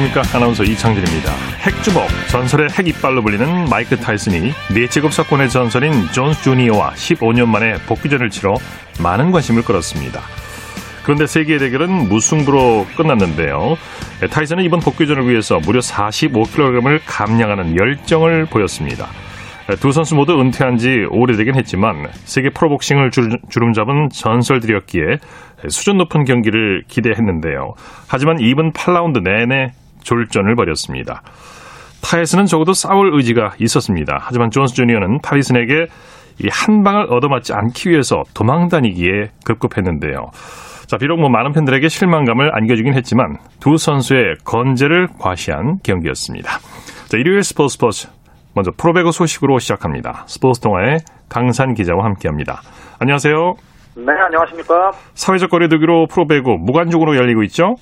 [0.00, 0.22] 안녕하십니까.
[0.34, 1.30] 아나운서 이창진입니다.
[1.60, 8.54] 핵주먹 전설의 핵이빨로 불리는 마이크 타이슨이 네체급 사건의 전설인 존스 주니어와 15년 만에 복귀전을 치러
[9.02, 10.20] 많은 관심을 끌었습니다.
[11.02, 13.76] 그런데 세계의 대결은 무승부로 끝났는데요.
[14.30, 19.06] 타이슨은 이번 복귀전을 위해서 무려 45kg을 감량하는 열정을 보였습니다.
[19.80, 25.02] 두 선수 모두 은퇴한 지 오래되긴 했지만 세계 프로복싱을 주름 잡은 전설들이었기에
[25.68, 27.74] 수준 높은 경기를 기대했는데요.
[28.08, 29.72] 하지만 2분 8라운드 내내
[30.02, 31.22] 졸전을 벌였습니다.
[32.02, 34.18] 타이슨은 적어도 싸울 의지가 있었습니다.
[34.20, 35.86] 하지만 존스 주니어는 타이슨에게
[36.42, 40.30] 이 한 방을 얻어맞지 않기 위해서 도망다니기에 급급했는데요.
[40.86, 46.58] 자, 비록 뭐 많은 팬들에게 실망감을 안겨주긴 했지만 두 선수의 건재를 과시한 경기였습니다.
[47.08, 48.08] 자, 일요일 스포츠 스포츠
[48.54, 50.24] 먼저 프로배구 소식으로 시작합니다.
[50.26, 52.62] 스포츠 동아의 강산 기자와 함께합니다.
[52.98, 53.54] 안녕하세요.
[53.96, 54.92] 네, 안녕하십니까.
[55.14, 57.74] 사회적 거리두기로 프로배구 무관중으로 열리고 있죠?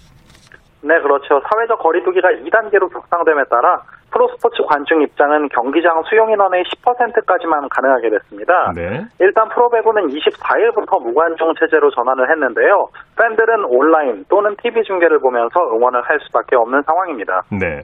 [0.80, 1.40] 네, 그렇죠.
[1.50, 8.72] 사회적 거리두기가 2단계로 격상됨에 따라 프로스포츠 관중 입장은 경기장 수용 인원의 10%까지만 가능하게 됐습니다.
[8.74, 9.04] 네.
[9.20, 12.88] 일단 프로배구는 24일부터 무관중 체제로 전환을 했는데요.
[13.18, 17.42] 팬들은 온라인 또는 TV 중계를 보면서 응원을 할 수밖에 없는 상황입니다.
[17.50, 17.82] 네.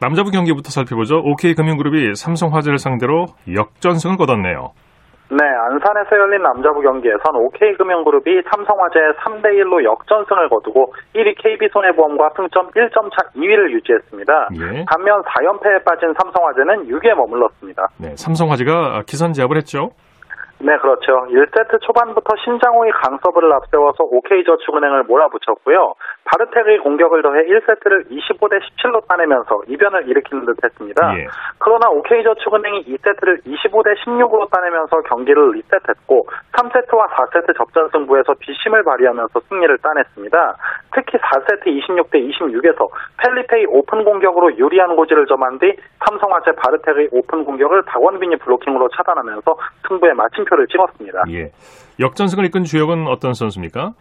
[0.00, 1.16] 남자부 경기부터 살펴보죠.
[1.24, 4.72] OK금융그룹이 삼성화재를 상대로 역전승을 거뒀네요.
[5.28, 13.28] 네, 안산에서 열린 남자부 경기에선 OK금융그룹이 삼성화재 3대1로 역전승을 거두고 1위 KB손해보험과 승점 1점 차
[13.34, 14.48] 2위를 유지했습니다.
[14.54, 14.84] 예.
[14.86, 17.88] 반면 4연패에 빠진 삼성화재는 6위에 머물렀습니다.
[17.98, 19.90] 네, 삼성화재가 기선제압을 했죠.
[20.58, 21.26] 네, 그렇죠.
[21.28, 25.94] 1세트 초반부터 신장호의 강서브를 앞세워서 OK저축은행을 몰아붙였고요.
[26.24, 31.18] 바르텍의 공격을 더해 1세트를 25대 17로 따내면서 이변을 일으키는 듯 했습니다.
[31.18, 31.26] 예.
[31.58, 39.76] 그러나 OK저축은행이 2세트를 25대 16으로 따내면서 경기를 리셋했고 3세트와 4세트 접전 승부에서 뒷심을 발휘하면서 승리를
[39.78, 40.56] 따냈습니다.
[40.94, 42.88] 특히 4세트 26대 26에서
[43.22, 49.54] 펠리페의 오픈 공격으로 유리한 고지를 점한 뒤 삼성화재 바르텍의 오픈 공격을 박원빈이 블로킹으로 차단하면서
[49.86, 51.24] 승부에 마침표를 찍었습니다.
[51.30, 51.50] 예.
[52.00, 53.92] 역전승을 이끈 주역은 어떤 선수입니까?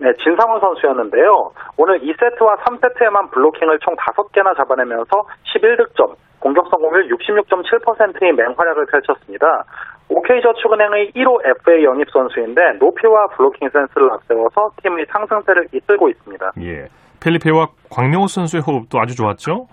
[0.00, 1.50] 네, 진상헌 선수였는데요.
[1.76, 5.10] 오늘 2세트와 3세트에만 블로킹을 총 5개나 잡아내면서
[5.42, 9.64] 11득점, 공격 성공률 66.7%의 맹활약을 펼쳤습니다.
[10.08, 16.52] OK저축은행의 1호 FA 영입 선수인데 높이와 블로킹 센스를 앞세워서 팀의 상승세를 이끌고 있습니다.
[16.62, 16.86] 예.
[17.20, 19.66] 펠리페와 광명호 선수의 호흡도 아주 좋았죠?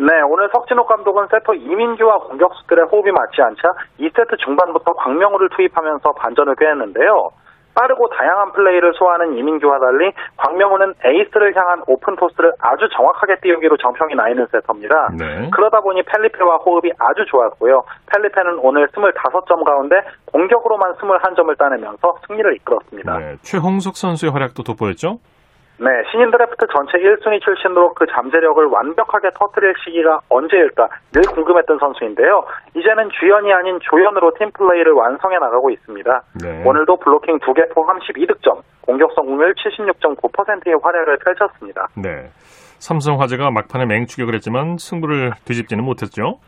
[0.00, 3.60] 네, 오늘 석진호 감독은 세터 이민규와 공격수들의 호흡이 맞지 않자
[4.00, 7.28] 2세트 중반부터 광명호를 투입하면서 반전을 꾀했는데요.
[7.74, 14.14] 빠르고 다양한 플레이를 소화하는 이민규와 달리 곽명우는 에이스를 향한 오픈 토스를 아주 정확하게 띄우기로 정평이
[14.14, 15.10] 나 있는 세터입니다.
[15.18, 15.50] 네.
[15.52, 17.82] 그러다 보니 펠리페와 호흡이 아주 좋았고요.
[18.12, 19.96] 펠리페는 오늘 25점 가운데
[20.32, 23.18] 공격으로만 21점을 따내면서 승리를 이끌었습니다.
[23.18, 25.18] 네, 최홍석 선수의 활약도 돋보였죠?
[25.80, 32.44] 네, 신인 드래프트 전체 1순위 출신으로 그 잠재력을 완벽하게 터트릴 시기가 언제일까 늘 궁금했던 선수인데요.
[32.76, 36.22] 이제는 주연이 아닌 조연으로 팀 플레이를 완성해 나가고 있습니다.
[36.44, 36.62] 네.
[36.66, 41.88] 오늘도 블로킹 2개 포함 12득점, 공격 성공률 76.9%의 활약을 펼쳤습니다.
[41.96, 42.28] 네.
[42.78, 46.40] 삼성 화재가 막판에 맹추격을 했지만 승부를 뒤집지는 못했죠.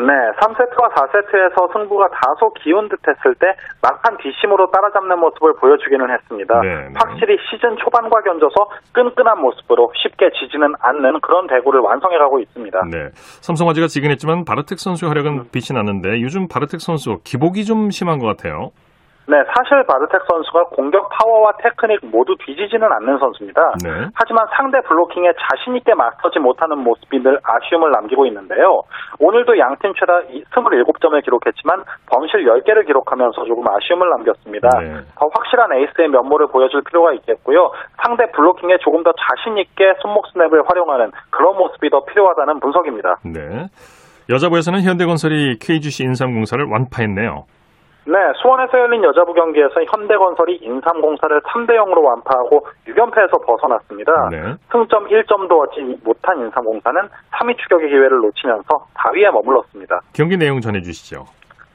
[0.00, 3.46] 네, 3세트와 4세트에서 승부가 다소 기운 듯 했을 때
[3.82, 6.60] 막판 뒷심으로 따라잡는 모습을 보여주기는 했습니다.
[6.60, 6.94] 네, 네.
[6.96, 8.54] 확실히 시즌 초반과 견져서
[8.92, 12.80] 끈끈한 모습으로 쉽게 지지는 않는 그런 대구를 완성해가고 있습니다.
[12.90, 18.18] 네, 삼성화재가 지긴 했지만 바르텍 선수의 활약은 빛이 났는데 요즘 바르텍 선수 기복이 좀 심한
[18.18, 18.70] 것 같아요.
[19.30, 23.62] 네, 사실 바르텍 선수가 공격 파워와 테크닉 모두 뒤지지는 않는 선수입니다.
[23.84, 24.10] 네.
[24.12, 28.82] 하지만 상대 블로킹에 자신 있게 맞서지 못하는 모습이 늘 아쉬움을 남기고 있는데요.
[29.20, 34.68] 오늘도 양팀 최다 27점을 기록했지만 범실 10개를 기록하면서 조금 아쉬움을 남겼습니다.
[34.80, 34.94] 네.
[35.14, 37.70] 더 확실한 에이스의 면모를 보여줄 필요가 있겠고요.
[38.02, 43.18] 상대 블로킹에 조금 더 자신 있게 손목 스냅을 활용하는 그런 모습이 더 필요하다는 분석입니다.
[43.32, 43.68] 네.
[44.28, 47.44] 여자부에서는 현대건설이 KGC 인삼공사를 완파했네요.
[48.10, 54.12] 네, 수원에서 열린 여자부 경기에서 현대건설이 인삼공사를 3대 0으로 완파하고 6연패에서 벗어났습니다.
[54.32, 54.54] 네.
[54.72, 60.00] 승점 1점도 얻지 못한 인삼공사는 3위 추격의 기회를 놓치면서 4위에 머물렀습니다.
[60.12, 61.24] 경기 내용 전해주시죠.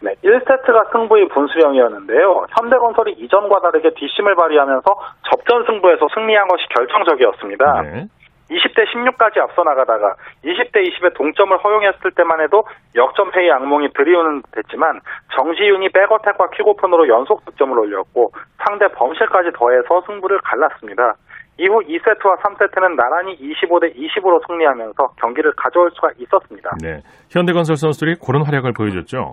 [0.01, 2.45] 네, 1세트가 승부의 분수령이었는데요.
[2.59, 4.83] 현대건설이 이전과 다르게 뒷심을 발휘하면서
[5.31, 7.81] 접전 승부에서 승리한 것이 결정적이었습니다.
[7.81, 8.05] 네.
[8.49, 12.63] 20대 16까지 앞서 나가다가 20대 20에 동점을 허용했을 때만 해도
[12.95, 15.01] 역전 회의 악몽이 드리우는 됐지만
[15.35, 21.15] 정지윤이 백어택과 킥오픈으로 연속 득점을 올렸고 상대 범실까지 더해서 승부를 갈랐습니다.
[21.57, 26.71] 이후 2세트와 3세트는 나란히 25대 20으로 승리하면서 경기를 가져올 수가 있었습니다.
[26.81, 26.99] 네.
[27.29, 29.31] 현대건설 선수들이 그런 활약을 보여줬죠.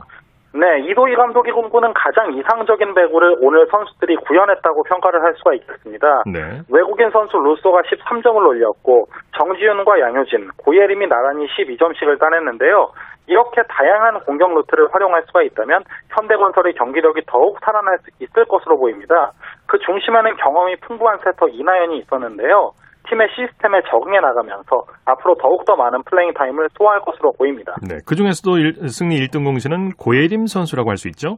[0.54, 6.24] 네, 이도희 감독이 꿈꾸는 가장 이상적인 배구를 오늘 선수들이 구현했다고 평가를 할 수가 있겠습니다.
[6.26, 6.60] 네.
[6.68, 9.08] 외국인 선수 루소가 13점을 올렸고
[9.38, 12.92] 정지윤과 양효진, 고예림이 나란히 12점씩을 따냈는데요.
[13.28, 19.32] 이렇게 다양한 공격 루트를 활용할 수가 있다면 현대건설의 경기력이 더욱 살아날 수 있을 것으로 보입니다.
[19.66, 22.72] 그 중심에는 경험이 풍부한 세터 이나연이 있었는데요.
[23.08, 27.74] 팀의 시스템에 적응해 나가면서 앞으로 더욱더 많은 플레잉 타임을 소화할 것으로 보입니다.
[27.88, 27.96] 네.
[28.06, 31.36] 그 중에서도 일- 승리 1등 공신은 고예림 선수라고 할 수 있죠?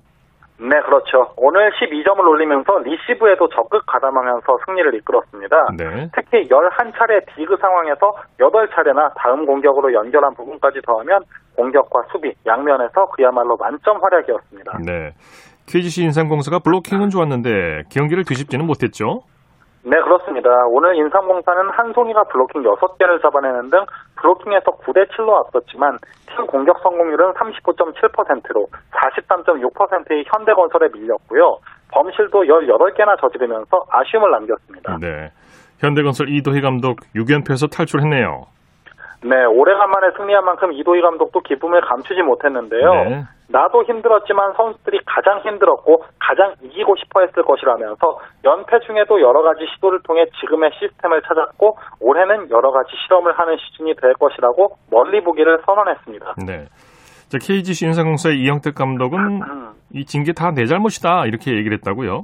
[0.57, 1.35] 네, 그렇죠.
[1.37, 5.57] 오늘 12점을 올리면서 리시브에도 적극 가담하면서 승리를 이끌었습니다.
[5.77, 6.09] 네.
[6.15, 11.19] 특히 11차례 디그 상황에서 8차례나 다음 공격으로 연결한 부분까지 더하면
[11.57, 14.79] 공격과 수비, 양면에서 그야말로 만점 활약이었습니다.
[14.87, 15.11] 네.
[15.67, 19.23] KGC 인삼공사가 블로킹은 좋았는데 경기를 뒤집지는 못했죠?
[19.87, 20.49] 네, 그렇습니다.
[20.69, 23.85] 오늘 인삼공사는 한송이가 블로킹 6개를 잡아내는 등
[24.17, 25.99] 블로킹에서 9대 7로 앞섰지만
[26.35, 31.59] 팀 공격 성공률은 39.7%로 43.6%의 현대건설에 밀렸고요.
[31.93, 34.97] 범실도 18개나 저지르면서 아쉬움을 남겼습니다.
[35.01, 35.31] 네.
[35.81, 38.47] 현대건설 이도희 감독 6연패에서 탈출했네요.
[39.25, 42.91] 네, 오래간만에 승리한 만큼 이도희 감독도 기쁨을 감추지 못했는데요.
[42.91, 43.25] 네.
[43.49, 50.01] 나도 힘들었지만 선수들이 가장 힘들었고 가장 이기고 싶어 했을 것이라면서 연패 중에도 여러 가지 시도를
[50.03, 56.35] 통해 지금의 시스템을 찾았고 올해는 여러 가지 실험을 하는 시즌이 될 것이라고 멀리 보기를 선언했습니다.
[56.47, 56.65] 네.
[57.29, 59.19] 자, KGC 인삼공사의 이영택 감독은
[59.93, 62.23] 이 징계 다 내 잘못이다 이렇게 얘기를 했다고요?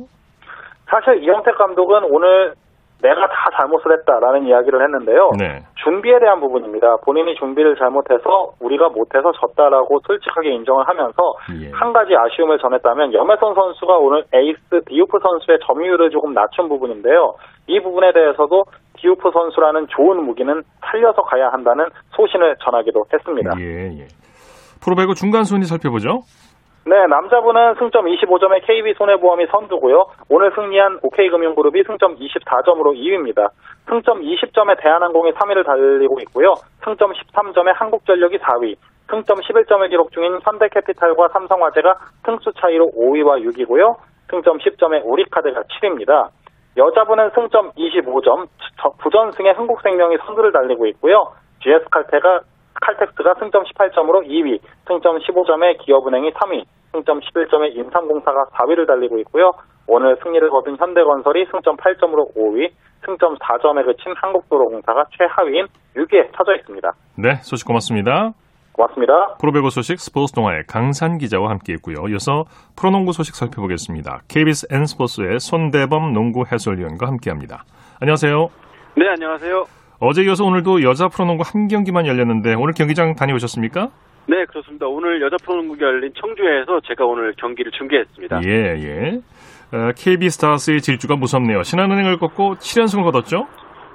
[0.90, 2.54] 사실 이영택 감독은 오늘
[3.02, 5.30] 내가 다 잘못을 했다라는 이야기를 했는데요.
[5.38, 5.60] 네.
[5.82, 6.96] 준비에 대한 부분입니다.
[7.04, 11.16] 본인이 준비를 잘못해서 우리가 못해서 졌다라고 솔직하게 인정을 하면서
[11.60, 11.70] 예.
[11.72, 17.34] 한 가지 아쉬움을 전했다면 염혜선 선수가 오늘 에이스 디우프 선수의 점유율을 조금 낮춘 부분인데요.
[17.66, 18.64] 이 부분에 대해서도
[18.98, 23.50] 디우프 선수라는 좋은 무기는 살려서 가야 한다는 소신을 전하기도 했습니다.
[23.58, 24.06] 예, 예.
[24.82, 26.20] 프로배구 중간 순위 살펴보죠.
[26.86, 30.06] 네, 남자부는 승점 25점의 KB 손해보험이 선두고요.
[30.30, 33.50] 오늘 승리한 OK금융그룹이 승점 24점으로 2위입니다.
[33.86, 36.54] 승점 20점의 대한항공이 3위를 달리고 있고요.
[36.82, 38.76] 승점 13점의 한국전력이 4위,
[39.10, 41.94] 승점 11점을 기록 중인 현대캐피탈과 삼성화재가
[42.24, 43.96] 승수 차이로 5위와 6위고요.
[44.30, 46.28] 승점 10점의 우리카드가 7위입니다.
[46.78, 48.46] 여자분은 승점 25점,
[49.00, 51.34] 부전승의 흥국생명이 선두를 달리고 있고요.
[51.62, 52.40] GS칼텍가
[52.80, 59.52] 칼텍스가 승점 18점으로 2위, 승점 15점의 기업은행이 3위, 승점 11점의 인삼공사가 4위를 달리고 있고요.
[59.86, 62.70] 오늘 승리를 거둔 현대건설이 승점 8점으로 5위,
[63.04, 65.66] 승점 4점에 그친 한국도로공사가 최하위인
[65.96, 66.92] 6위에 처져 있습니다.
[67.18, 68.32] 네, 소식 고맙습니다.
[68.72, 69.36] 고맙습니다.
[69.40, 72.08] 프로배구 소식 스포츠 동아의 강산 기자와 함께했고요.
[72.10, 72.44] 이어서
[72.76, 74.20] 프로농구 소식 살펴보겠습니다.
[74.28, 77.64] KBS N스포츠의 손대범 농구 해설위원과 함께합니다.
[78.00, 78.48] 안녕하세요.
[78.96, 79.79] 네, 안녕하세요.
[80.00, 83.88] 어제 이어서 오늘도 여자 프로농구 한 경기만 열렸는데 오늘 경기장 다녀오셨습니까?
[84.28, 84.86] 네, 그렇습니다.
[84.86, 88.40] 오늘 여자 프로농구가 열린 청주에서 제가 오늘 경기를 중계했습니다.
[88.46, 89.20] 예, 예.
[89.72, 91.62] 어, KB 스타스의 질주가 무섭네요.
[91.62, 93.46] 신한은행을 꺾고 7연승을 거뒀죠?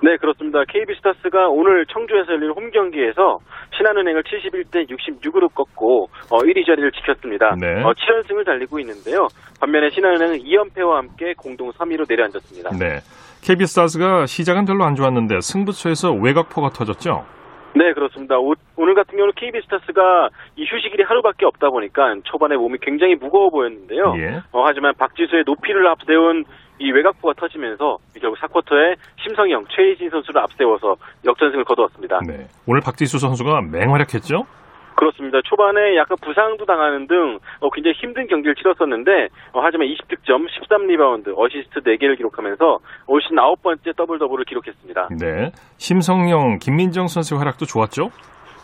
[0.04, 0.64] 네, 그렇습니다.
[0.68, 3.40] KB스타스가 오늘 청주에서 열린 홈 경기에서
[3.76, 7.56] 신한은행을 71대 66으로 꺾고 어, 1위 자리를 지켰습니다.
[7.60, 7.82] 네.
[7.82, 9.28] 어, 7연승을 달리고 있는데요.
[9.60, 12.70] 반면에 신한은행은 2연패와 함께 공동 3위로 내려앉았습니다.
[12.78, 13.00] 네.
[13.46, 17.26] KB 스타스가 시작은 별로 안 좋았는데 승부처에서 외곽포가 터졌죠?
[17.76, 18.40] 네, 그렇습니다.
[18.40, 24.16] 오, 늘 같은 경우는 KB스타스가 이 휴식일이 하루밖에 없다 보니까 초반에 몸이 굉장히 무거워 보였는데요.
[24.18, 24.42] 예.
[24.52, 26.46] 어, 하지만 박지수의 높이를 앞세운
[26.80, 32.22] 이 외곽포가 터지면서 결국 4쿼터에 심성영, 최희진 선수를 앞세워서 역전승을 거두었습니다.
[32.28, 32.48] 네.
[32.66, 34.48] 오늘 박지수 선수가 맹활약했죠?
[34.96, 35.40] 그렇습니다.
[35.44, 41.82] 초반에 약간 부상도 당하는 등 어, 굉장히 힘든 경기를 치렀었는데 어, 하지만 20득점, 13리바운드, 어시스트
[41.82, 45.10] 4개를 기록하면서 올 시즌 9번째 더블 더블을 기록했습니다.
[45.20, 45.52] 네.
[45.78, 48.10] 심성영, 김민정 선수의 활약도 좋았죠?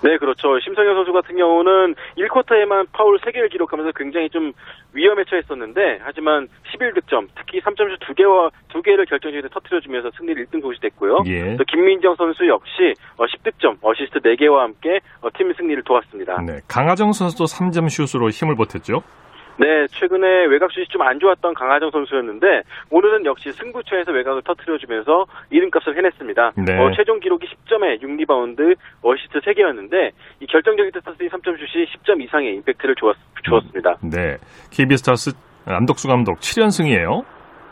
[0.03, 0.59] 네, 그렇죠.
[0.59, 4.51] 심성영 선수 같은 경우는 1쿼터에만 파울 3개를 기록하면서 굉장히 좀
[4.93, 11.19] 위험에 처했었는데 하지만 11득점, 특히 3점슛 2개와 2개를 결정적으로 터트려주면서 승리를 1등 도시됐고요.
[11.27, 11.55] 예.
[11.55, 16.41] 또 김민정 선수 역시 어, 10득점, 어시스트 4개와 함께 어, 팀 승리를 도왔습니다.
[16.41, 16.59] 네.
[16.67, 19.03] 강아정 선수도 3점 슛으로 힘을 보탰죠?
[19.57, 26.51] 네, 최근에 외곽슛이 좀 안 좋았던 강아정 선수였는데 오늘은 역시 승부처에서 외곽을 터트려주면서 이름값을 해냈습니다.
[26.65, 26.77] 네.
[26.79, 32.95] 어, 최종 기록이 10점에 6리바운드, 어시스트 3개였는데 이 결정적인 때 탔을 3점슛이 10점 이상의 임팩트를
[32.95, 33.97] 주었, 주었습니다.
[34.03, 34.37] 네.
[34.71, 35.31] KB스타스
[35.65, 37.23] 안덕수 감독 7연승이에요.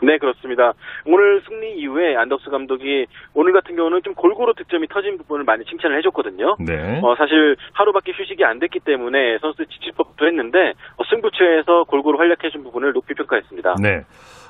[0.02, 0.72] 네, 그렇습니다.
[1.06, 5.96] 오늘 승리 이후에 안덕수 감독이 오늘 같은 경우는 좀 골고루 득점이 터진 부분을 많이 칭찬을
[5.98, 6.56] 해줬거든요.
[6.58, 7.00] 네.
[7.02, 12.62] 어, 사실 하루밖에 휴식이 안 됐기 때문에 선수 지칠 법도 했는데 어, 승부처에서 골고루 활약해준
[12.64, 13.76] 부분을 높이 평가했습니다.
[13.82, 14.02] 네.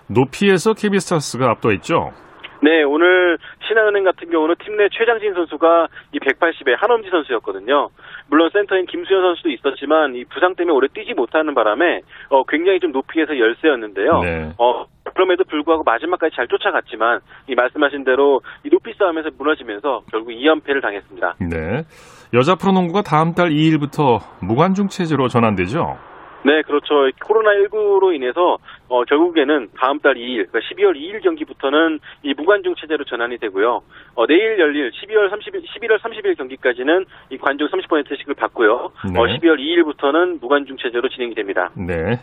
[0.08, 2.10] 높이에서 KB스타스가 압도했죠?
[2.62, 7.88] 네, 오늘 신한은행 같은 경우는 팀 내 최장진 선수가 이 180에 한엄지 선수였거든요.
[8.28, 12.92] 물론 센터인 김수현 선수도 있었지만 이 부상 때문에 오래 뛰지 못하는 바람에 어, 굉장히 좀
[12.92, 14.20] 높이에서 열세였는데요.
[14.20, 14.52] 네.
[14.58, 20.82] 어, 그럼에도 불구하고 마지막까지 잘 쫓아갔지만 이 말씀하신 대로 이 높이 싸움에서 무너지면서 결국 2연패를
[20.82, 21.36] 당했습니다.
[21.40, 21.84] 네.
[22.32, 25.98] 여자 프로농구가 다음 달 2일부터 무관중 체제로 전환되죠.
[26.42, 26.94] 네, 그렇죠.
[27.20, 28.56] 코로나19로 인해서
[28.88, 33.82] 어, 결국에는 다음 달 2일, 그러니까 12월 2일 경기부터는 이 무관중 체제로 전환이 되고요.
[34.14, 38.90] 어, 내일 열릴 12월 30일, 11월 30일 경기까지는 이 관중 30%씩을 받고요.
[39.12, 39.20] 네.
[39.20, 41.70] 어, 12월 2일부터는 무관중 체제로 진행이 됩니다.
[41.74, 42.18] 네.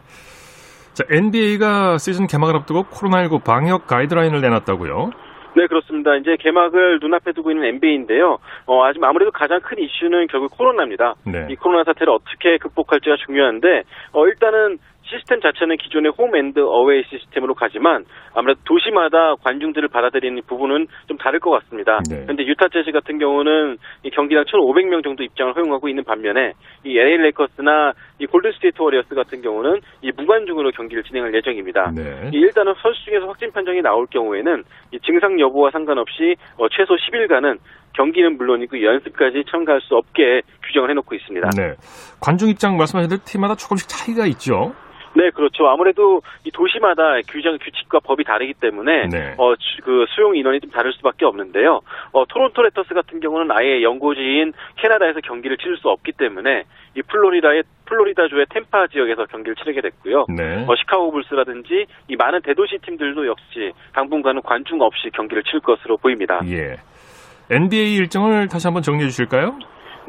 [0.98, 5.12] 자, NBA가 시즌 개막을 앞두고 코로나19 방역 가이드라인을 내놨다고요?
[5.56, 6.16] 네, 그렇습니다.
[6.16, 8.38] 이제 개막을 눈앞에 두고 있는 NBA인데요.
[8.66, 11.14] 어, 아직 아무래도 가장 큰 이슈는 결국 코로나입니다.
[11.28, 11.46] 네.
[11.52, 17.54] 이 코로나 사태를 어떻게 극복할지가 중요한데, 어, 일단은 시스템 자체는 기존의 홈 앤드 어웨이 시스템으로
[17.54, 22.00] 가지만 아무래도 도시마다 관중들을 받아들이는 부분은 좀 다를 것 같습니다.
[22.10, 22.26] 네.
[22.28, 27.18] 현재 유타 재즈 같은 경우는 이 경기당 1,500명 정도 입장을 허용하고 있는 반면에 이 LA
[27.18, 31.92] 레이커스나 이 골든 스테이트 워리어스 같은 경우는 이 무관중으로 경기를 진행할 예정입니다.
[31.96, 32.30] 네.
[32.34, 37.60] 이 일단은 선수 중에서 확진 판정이 나올 경우에는 이 증상 여부와 상관없이 어, 최소 10일간은
[37.94, 41.50] 경기는 물론이고 연습까지 참가할 수 없게 규정을 해놓고 있습니다.
[41.58, 41.74] 네.
[42.20, 44.74] 관중 입장 말씀하신 대로 팀마다 조금씩 차이가 있죠.
[45.18, 45.68] 네, 그렇죠.
[45.68, 49.34] 아무래도 이 도시마다 규정 규칙과 법이 다르기 때문에 네.
[49.40, 51.82] 어, 주- 그 수용 인원이 좀 다를 수밖에 없는데요.
[52.12, 56.64] 어, 토론토 랩터스 같은 경우는 아예 연고지인 캐나다에서 경기를 치를 수 없기 때문에
[56.96, 60.26] 이 플로리다의 플로리다주의 탬파 지역에서 경기를 치르게 됐고요.
[60.30, 60.66] 네.
[60.68, 66.42] 어, 시카고 불스라든지 이 많은 대도시 팀들도 역시 당분간은 관중 없이 경기를 치를 것으로 보입니다.
[66.46, 66.76] 예.
[67.50, 69.58] NBA 일정을 다시 한번 정리해 주실까요?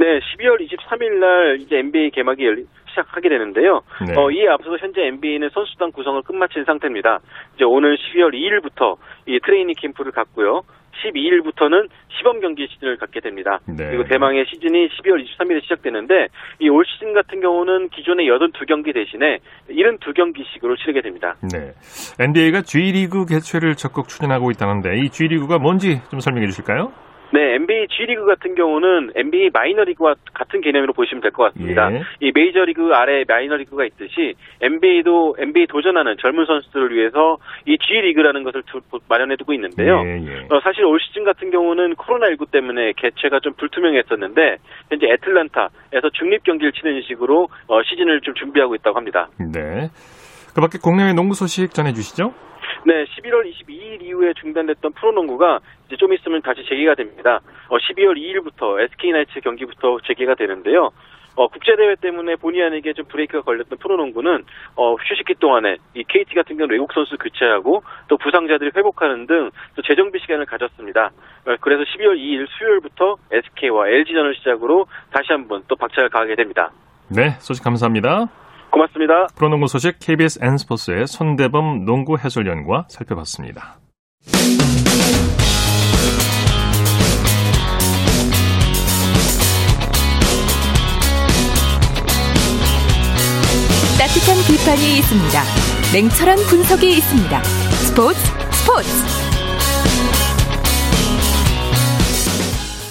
[0.01, 3.81] 네, 12월 23일 날 이제 NBA 개막이 열리, 시작하게 되는데요.
[4.07, 4.15] 네.
[4.17, 7.21] 어, 이에 앞서서 현재 NBA는 선수단 구성을 끝마친 상태입니다.
[7.57, 10.63] 이제 오늘 12월 2일부터 이 트레이닝 캠프를 갖고요.
[11.05, 13.61] 12일부터는 시범 경기 시즌을 갖게 됩니다.
[13.69, 13.87] 네.
[13.91, 16.27] 그리고 대망의 시즌이 12월 23일에 시작되는데
[16.59, 19.39] 이 올 시즌 같은 경우는 기존의 82경기 대신에
[19.71, 21.37] 72경기씩으로 치르게 됩니다.
[21.53, 21.73] 네.
[22.19, 26.93] NBA가 G리그 개최를 적극 추진하고 있다는데 이 G리그가 뭔지 좀 설명해 주실까요?
[27.31, 31.93] 네, NBA G리그 같은 경우는 NBA 마이너리그와 같은 개념으로 보시면 될 것 같습니다.
[31.93, 32.01] 예.
[32.21, 38.81] 이 메이저리그 아래 마이너리그가 있듯이 NBA도 NBA 도전하는 젊은 선수들을 위해서 이 G리그라는 것을 두-
[39.09, 40.03] 마련해 두고 있는데요.
[40.07, 40.47] 예, 예.
[40.51, 44.57] 어, 사실 올 시즌 같은 경우는 코로나19 때문에 개최가 좀 불투명했었는데
[44.91, 49.29] 현재 애틀란타에서 중립 경기를 치는 식으로 어, 시즌을 좀 준비하고 있다고 합니다.
[49.39, 49.89] 네.
[50.55, 52.33] 그 밖에 국내외 농구 소식 전해 주시죠?
[52.85, 57.41] 네, 11월 22일 이후에 중단됐던 프로농구가 이제 좀 있으면 다시 재개가 됩니다.
[57.69, 60.91] 어, 12월 2일부터 SK 나이츠 경기부터 재개가 되는데요.
[61.35, 64.43] 어, 국제대회 때문에 본의 아니게 좀 브레이크가 걸렸던 프로농구는
[64.75, 69.83] 어, 휴식기 동안에 이 KT 같은 경우는 외국 선수 교체하고 또 부상자들이 회복하는 등 또
[69.83, 71.13] 재정비 시간을 가졌습니다.
[71.47, 76.73] 어, 그래서 12월 2일 수요일부터 SK와 LG전을 시작으로 다시 한번 또 박차를 가하게 됩니다.
[77.09, 78.27] 네, 소식 감사합니다.
[78.79, 79.27] 고맙습니다.
[79.35, 83.81] 프로농구 소식 KBS N스포츠의 손대범 농구 해설위원과 살펴봤습니다.
[93.99, 95.43] 따뜻한 비판이 있습니다.
[95.93, 97.43] 냉철한 분석이 있습니다.
[97.43, 98.19] 스포츠
[98.53, 99.28] 스포츠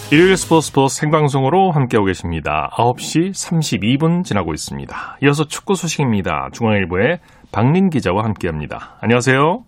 [0.09, 2.69] 일요일 스포츠 스포츠 생방송으로 함께하고 계십니다.
[2.75, 5.17] 9시 32분 지나고 있습니다.
[5.21, 6.47] 이어서 축구 소식입니다.
[6.53, 7.19] 중앙일보의
[7.51, 8.95] 박린 기자와 함께합니다.
[9.01, 9.65] 안녕하세요.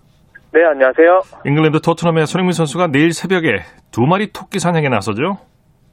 [0.53, 1.23] 네, 안녕하세요.
[1.45, 5.39] 잉글랜드 토트넘의 손흥민 선수가 내일 새벽에 두 마리 토끼 사냥에 나서죠.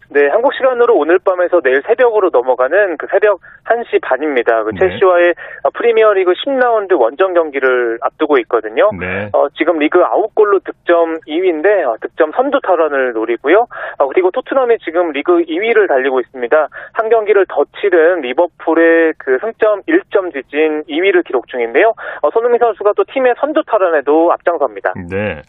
[0.08, 4.62] 네, 한국 시간으로 오늘 밤에서 내일 새벽으로 넘어가는 그 새벽 1시 반입니다.
[4.62, 4.78] 그 네.
[4.78, 5.34] 첼시와의
[5.74, 8.90] 프리미어리그 10라운드 원정 경기를 앞두고 있거든요.
[8.98, 9.30] 네.
[9.32, 13.66] 어, 지금 리그 9골로 득점 2위인데 어, 득점 선두 탈환을 노리고요.
[13.98, 16.68] 어, 그리고 토트넘이 지금 리그 2위를 달리고 있습니다.
[16.92, 21.94] 한 경기를 더 치른 리버풀의 그 승점 1점 뒤진 2위를 기록 중인데요.
[22.22, 24.94] 어, 손흥민 선수가 또 팀의 선두 탈환에도 앞장섭니다.
[25.10, 25.42] 네.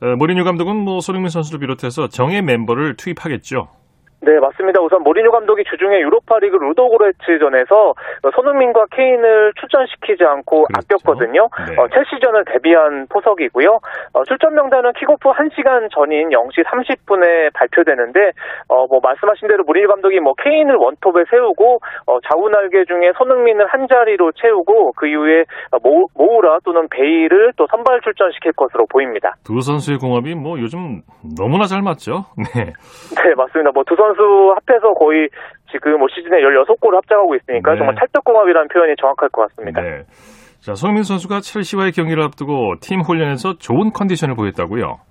[0.00, 3.77] 어, 모리뉴 감독은 뭐 손흥민 선수를 비롯해서 정예 멤버를 투입하겠죠.
[4.20, 4.80] 네, 맞습니다.
[4.82, 7.94] 우선 모리뉴 감독이 주중에 유로파리그 루도고레츠전에서
[8.34, 10.96] 손흥민과 케인을 출전시키지 않고 그렇죠.
[10.96, 11.48] 아꼈거든요.
[11.68, 11.76] 네.
[11.78, 13.78] 어, 첼시전을 대비한 포석이고요.
[14.14, 18.32] 어, 출전 명단은 킥오프 1시간 전인 0시 30분에 발표되는데
[18.68, 23.66] 어, 뭐 말씀하신 대로 모리뉴 감독이 뭐 케인을 원톱에 세우고 어, 좌우 날개 중에 손흥민을
[23.68, 25.44] 한 자리로 채우고 그 이후에
[25.84, 29.36] 모, 모우라 또는 베일을 또 선발 출전시킬 것으로 보입니다.
[29.44, 31.02] 두 선수의 공합이 뭐 요즘
[31.38, 32.26] 너무나 잘 맞죠.
[32.54, 32.64] 네.
[32.64, 33.70] 네, 맞습니다.
[33.72, 35.28] 뭐두 선수 합해서 거의
[35.70, 37.78] 지금 올 시즌에 16골을 합작하고 있으니까 네.
[37.78, 39.82] 정말 찰떡궁합이라는 표현이 정확할 것 같습니다.
[39.82, 40.04] 네.
[40.60, 45.07] 자, 손흥민 선수가 첼시와의 경기를 앞두고 팀 훈련에서 좋은 컨디션을 보였다고요.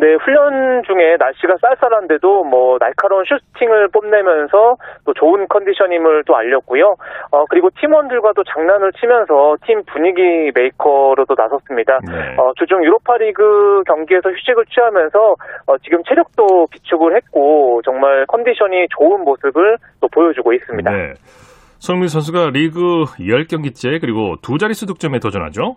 [0.00, 6.94] 네, 훈련 중에 날씨가 쌀쌀한데도 뭐 날카로운 슈팅을 뽐내면서 또 좋은 컨디션임을 또 알렸고요.
[7.32, 11.98] 어, 그리고 팀원들과도 장난을 치면서 팀 분위기 메이커로도 나섰습니다.
[12.06, 12.36] 네.
[12.38, 15.18] 어, 주중 유로파리그 경기에서 휴식을 취하면서
[15.66, 20.92] 어, 지금 체력도 비축을 했고 정말 컨디션이 좋은 모습을 또 보여주고 있습니다.
[20.92, 21.14] 네.
[21.80, 25.76] 손흥민 선수가 리그 10경기째 그리고 두 자릿수 득점에 도전하죠.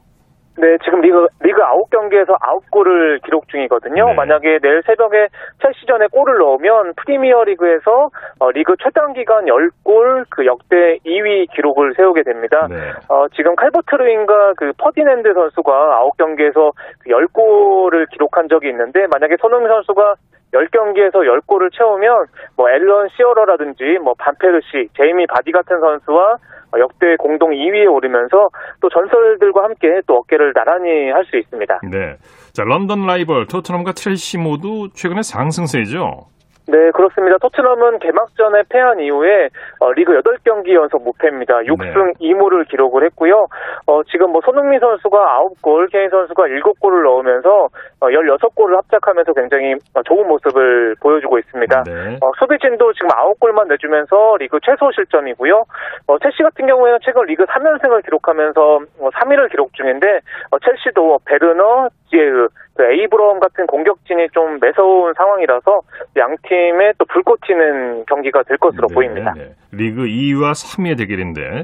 [0.58, 4.08] 네, 지금 리그 리그 9경기에서 9골을 기록 중이거든요.
[4.08, 4.14] 네.
[4.14, 5.28] 만약에 내일 새벽에
[5.62, 12.24] 첼시전에 골을 넣으면 프리미어 리그에서 어, 리그 최단 기간 10골 그 역대 2위 기록을 세우게
[12.24, 12.68] 됩니다.
[12.70, 12.76] 네.
[13.08, 19.70] 어, 지금 칼버트 르윈과 그 퍼디난드 선수가 9경기에서 그 10골을 기록한 적이 있는데 만약에 손흥민
[19.70, 20.16] 선수가
[20.54, 22.26] 10경기에서 10골을 채우면
[22.58, 26.38] 뭐 앨런 시어러라든지 뭐 반페르시, 제이미 바디 같은 선수와
[26.74, 31.82] 어, 역대 공동 2위에 오르면서 또 전설들과 함께 또 어깨를 나란히 할 수 있습니다.
[31.92, 32.16] 네.
[32.54, 36.28] 자, 런던 라이벌 토트넘과 첼시 모두 최근에 상승세죠.
[36.68, 37.38] 네, 그렇습니다.
[37.40, 39.50] 토트넘은 개막전에 패한 이후에
[39.80, 41.60] 어, 리그 8경기 연속 무패입니다.
[41.62, 43.48] 6승 2무를 기록을 했고요.
[43.88, 45.18] 어, 지금 뭐 손흥민 선수가
[45.62, 47.68] 9골, 케인 선수가 7골을 넣으면서
[48.00, 51.84] 어, 16골을 합작하면서 굉장히 어, 좋은 모습을 보여주고 있습니다.
[51.84, 52.18] 네.
[52.22, 55.64] 어, 수비진도 지금 9골만 내주면서 리그 최소 실점이고요.
[56.08, 58.62] 어, 첼시 같은 경우에는 최근 리그 3연승을 기록하면서
[59.00, 60.20] 어, 3위를 기록 중인데
[60.52, 65.82] 어, 첼시도 베르너, 지에흐, 그 에이브럼 같은 공격진이 좀 매서운 상황이라서
[66.18, 69.34] 양 팀의 또 불꽃 튀는 경기가 될 것으로 네, 보입니다.
[69.36, 69.54] 네.
[69.72, 71.64] 리그 2위와 3위의 대결인데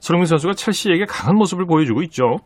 [0.00, 2.38] 손흥민 선수가 첼시에게 강한 모습을 보여주고 있죠.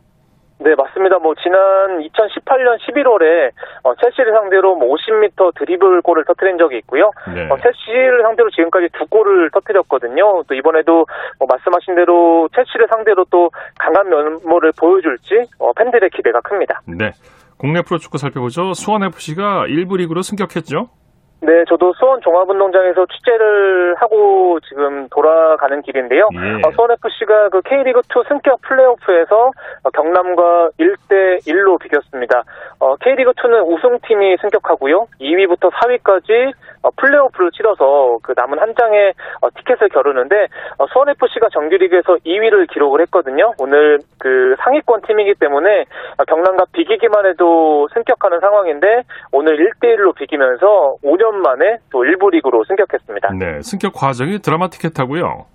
[0.59, 1.19] 네, 맞습니다.
[1.19, 1.59] 뭐 지난
[1.99, 3.51] 2018년 11월에
[3.83, 7.11] 어, 첼시를 상대로 뭐 50m 드리블 골을 터뜨린 적이 있고요.
[7.33, 7.47] 네.
[7.49, 10.43] 어, 첼시를 상대로 지금까지 두 골을 터뜨렸거든요.
[10.47, 11.05] 또 이번에도
[11.37, 16.81] 뭐 말씀하신 대로 첼시를 상대로 또 강한 면모를 보여줄지 어, 팬들의 기대가 큽니다.
[16.87, 17.11] 네.
[17.57, 18.73] 국내 프로축구 살펴보죠.
[18.73, 20.89] 수원FC가 1부 리그로 승격했죠.
[21.39, 26.29] 네, 저도 수원 종합운동장에서 취재를 하고 지금 돌아가는 길인데요.
[26.33, 26.67] 예.
[26.67, 29.51] 어, 수원FC가 그 K리그 2 승격 플레이오프에서
[29.83, 32.41] 어, 경남과 1대 1로 비겼습니다.
[32.79, 35.05] 어, K리그 2는 우승팀이 승격하고요.
[35.21, 40.47] 2위부터 4위까지 어, 플레이오프를 치러서 그 남은 한 장의 어, 티켓을 겨루는데
[40.79, 43.53] 어, 수원FC가 정규리그에서 2위를 기록을 했거든요.
[43.59, 45.81] 오늘 그 상위권 팀이기 때문에
[46.17, 52.63] 어, 경남과 비기기만 해도 승격하는 상황인데 오늘 1대 1로 비기면서 5년 만에 또 1부 리그로
[52.65, 53.33] 승격했습니다.
[53.33, 53.61] 네.
[53.61, 55.45] 승격 과정이 드라마틱했다고요.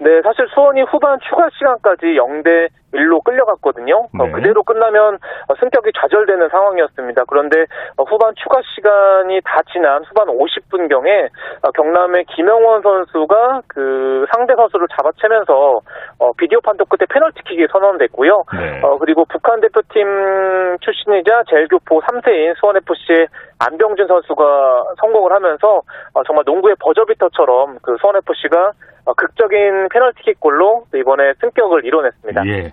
[0.00, 4.08] 네, 사실 수원이 후반 추가 시간까지 0대 1로 끌려갔거든요.
[4.18, 4.32] 어, 네.
[4.32, 7.24] 그대로 끝나면 어, 승격이 좌절되는 상황이었습니다.
[7.28, 11.28] 그런데 어, 후반 추가 시간이 다 지난 후반 50분 경에
[11.62, 15.80] 어, 경남의 김영원 선수가 그 상대 선수를 잡아채면서
[16.18, 18.44] 어, 비디오 판독 끝에 페널티킥이 선언됐고요.
[18.58, 18.80] 네.
[18.82, 25.82] 어, 그리고 북한 대표팀 출신이자 제일교포 3세인 수원FC의 안병준 선수가 성공을 하면서
[26.14, 28.72] 어, 정말 농구의 버저비터처럼 그 수원FC가
[29.04, 32.46] 어, 극적인 페널티킥 골로 또 이번에 승격을 이뤄냈습니다.
[32.46, 32.72] 예.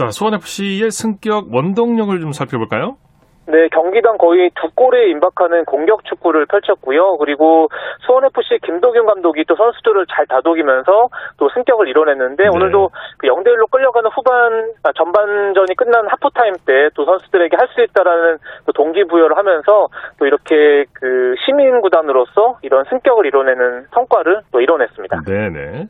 [0.00, 2.96] 자, 수원FC의 승격 원동력을 좀 살펴볼까요?
[3.44, 7.18] 네, 경기당 거의 두 골에 임박하는 공격 축구를 펼쳤고요.
[7.18, 7.68] 그리고
[8.06, 12.48] 수원FC 김도균 감독이 또 선수들을 잘 다독이면서 또 승격을 이뤄냈는데 네.
[12.48, 18.38] 오늘도 그 0대1로 끌려가는 후반, 아, 전반전이 끝난 하프타임 때 또 선수들에게 할 수 있다라는
[18.64, 25.24] 또 동기부여를 하면서 또 이렇게 그 시민구단으로서 이런 승격을 이뤄내는 성과를 또 이뤄냈습니다.
[25.26, 25.88] 네네.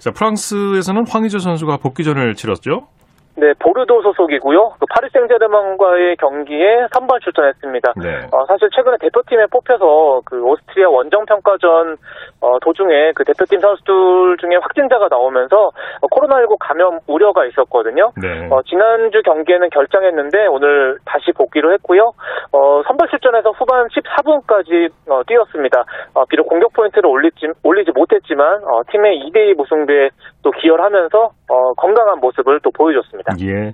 [0.00, 2.88] 자, 프랑스에서는 황의조 선수가 복귀전을 치렀죠.
[3.34, 4.74] 네, 보르도 소속이고요.
[4.78, 7.94] 또 파리 생제르맹과의 경기에 선발 출전했습니다.
[7.96, 8.28] 네.
[8.30, 11.96] 어, 사실 최근에 대표팀에 뽑혀서 그 오스트리아 원정 평가전
[12.40, 18.12] 어, 도중에 그 대표팀 선수들 중에 확진자가 나오면서 어, 코로나19 감염 우려가 있었거든요.
[18.20, 18.48] 네.
[18.50, 22.12] 어, 지난주 경기에는 결장했는데 오늘 다시 복귀를 했고요.
[22.52, 25.84] 어, 선발 출전해서 후반 14분까지 어, 뛰었습니다.
[26.14, 30.10] 어, 비록 공격 포인트를 올리지, 올리지 못했지만 어, 팀의 2대2 무승부에
[30.42, 33.34] 또 기여하면서 어, 건강한 모습을 또 보여줬습니다.
[33.42, 33.72] 예.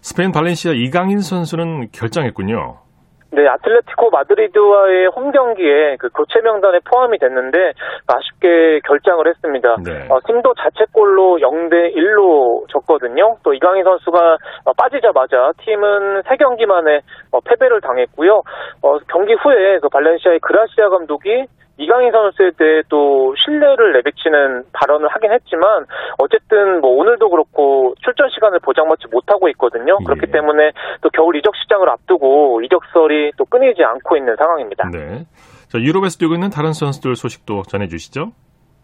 [0.00, 2.86] 스페인 발렌시아 이강인 선수는 결장했군요.
[3.32, 7.72] 네, 아틀레티코 마드리드와의 홈 경기에 그 교체 명단에 포함이 됐는데
[8.06, 9.76] 아쉽게 결장을 했습니다.
[9.84, 10.06] 네.
[10.08, 13.36] 어, 팀도 자책골로 0대 1로 졌거든요.
[13.42, 17.00] 또 이강인 선수가 어, 빠지자마자 팀은 3경기 만에
[17.32, 18.42] 어, 패배를 당했고요.
[18.82, 21.46] 어, 경기 후에 그 발렌시아의 그라시아 감독이
[21.78, 25.84] 이강인 선수에 대해 또 신뢰를 내비치는 발언을 하긴 했지만
[26.18, 29.98] 어쨌든 뭐 오늘도 그렇고 출전 시간을 보장받지 못하고 있거든요.
[30.00, 30.04] 예.
[30.04, 34.90] 그렇기 때문에 또 겨울 이적 시장을 앞두고 이적설이 또 끊이지 않고 있는 상황입니다.
[34.90, 35.26] 네.
[35.68, 38.32] 자, 유럽에서 뛰고 있는 다른 선수들 소식도 전해 주시죠.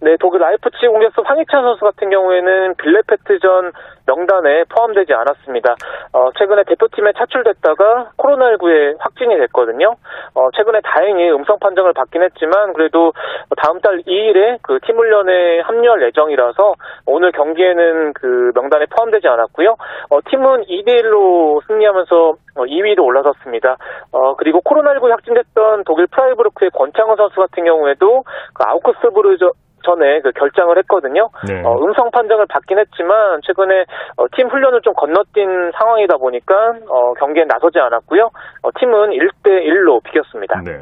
[0.02, 3.70] 네, 독일 라이프치 공격수 황희찬 선수 같은 경우에는 빌레페트전
[4.04, 5.76] 명단에 포함되지 않았습니다.
[6.12, 9.94] 어, 최근에 대표팀에 차출됐다가 코로나19에 확진이 됐거든요.
[10.34, 13.12] 어, 최근에 다행히 음성 판정을 받긴 했지만 그래도
[13.56, 16.74] 다음 달 2일에 그 팀 훈련에 합류할 예정이라서
[17.06, 19.76] 오늘 경기에는 그 명단에 포함되지 않았고요.
[20.10, 23.76] 어, 팀은 2대 1로 승리하면서 2위로 올라섰습니다.
[24.10, 29.36] 어, 그리고 코로나19 확진됐던 독일 프라이브르크의 권창훈 선수 같은 경우에도 그 아우크스부르
[29.82, 31.28] 전에 그 결장을 했거든요.
[31.46, 31.62] 네.
[31.64, 33.84] 어, 음성 판정을 받긴 했지만 최근에
[34.16, 36.54] 어, 팀 훈련을 좀 건너뛴 상황이다 보니까
[36.88, 38.30] 어, 경기에 나서지 않았고요.
[38.62, 40.60] 어, 팀은 1대 1로 비겼습니다.
[40.64, 40.80] 네.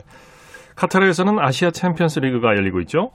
[0.76, 3.10] 카타르에서는 아시아 챔피언스 리그가 열리고 있죠?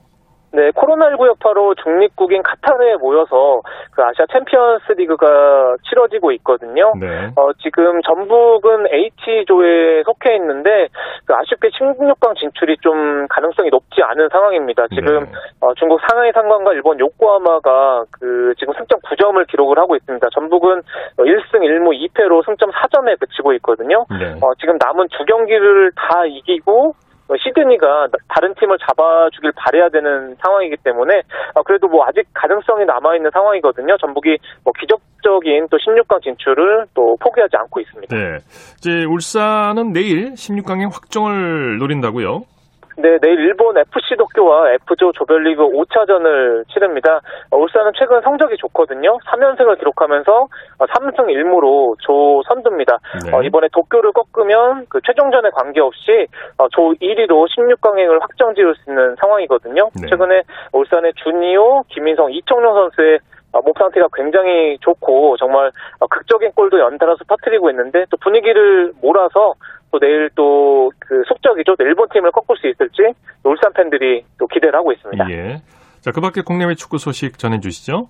[0.55, 6.93] 네, 코로나19 여파로 중립국인 카타르에 모여서 그 아시아 챔피언스 리그가 치러지고 있거든요.
[6.99, 7.27] 네.
[7.35, 10.87] 어, 지금 전북은 H조에 속해 있는데
[11.25, 14.87] 그 아쉽게 16강 진출이 좀 가능성이 높지 않은 상황입니다.
[14.95, 15.31] 지금 네.
[15.59, 20.25] 어, 중국 상하이 상관과 일본 요코하마가 그 지금 승점 9점을 기록을 하고 있습니다.
[20.33, 20.81] 전북은
[21.17, 24.05] 1승 1무 2패로 승점 4점에 그치고 있거든요.
[24.09, 24.31] 네.
[24.41, 30.77] 어, 지금 남은 두 경기를 다 이기고 어, 시드니가 다른 팀을 잡아주길 바래야 되는 상황이기
[30.83, 31.21] 때문에
[31.55, 33.97] 어, 그래도 뭐 아직 가능성이 남아 있는 상황이거든요.
[33.97, 38.15] 전북이 뭐 기적적인 또 16강 진출을 또 포기하지 않고 있습니다.
[38.15, 38.37] 네.
[38.77, 42.54] 이제 울산은 내일 16강의 확정을 노린다고요?
[42.97, 47.19] 네, 내일 일본 FC 도쿄와 F조 조별리그 5차전을 치릅니다.
[47.51, 49.17] 어, 울산은 최근 성적이 좋거든요.
[49.25, 52.97] 3연승을 기록하면서 어, 3승 1무로 조 선두입니다.
[53.25, 53.35] 네.
[53.35, 56.27] 어, 이번에 도쿄를 꺾으면 그 최종전에 관계없이
[56.57, 59.89] 어, 조 1위로 16강행을 확정 지을 수 있는 상황이거든요.
[60.01, 60.07] 네.
[60.09, 66.79] 최근에 울산의 준이호, 김민성, 이청용 선수의 어, 몸 상태가 굉장히 좋고 정말 어, 극적인 골도
[66.79, 69.53] 연달아서 터뜨리고 있는데 또 분위기를 몰아서
[69.91, 70.75] 또 내일 또
[71.07, 71.75] 그 속적이죠.
[71.75, 73.13] 또 일본 팀을 꺾을 수 있을지
[73.43, 75.29] 울산 팬들이 또 기대를 하고 있습니다.
[75.31, 75.61] 예.
[76.01, 78.09] 자, 그 밖에 국내외 축구 소식 전해 주시죠?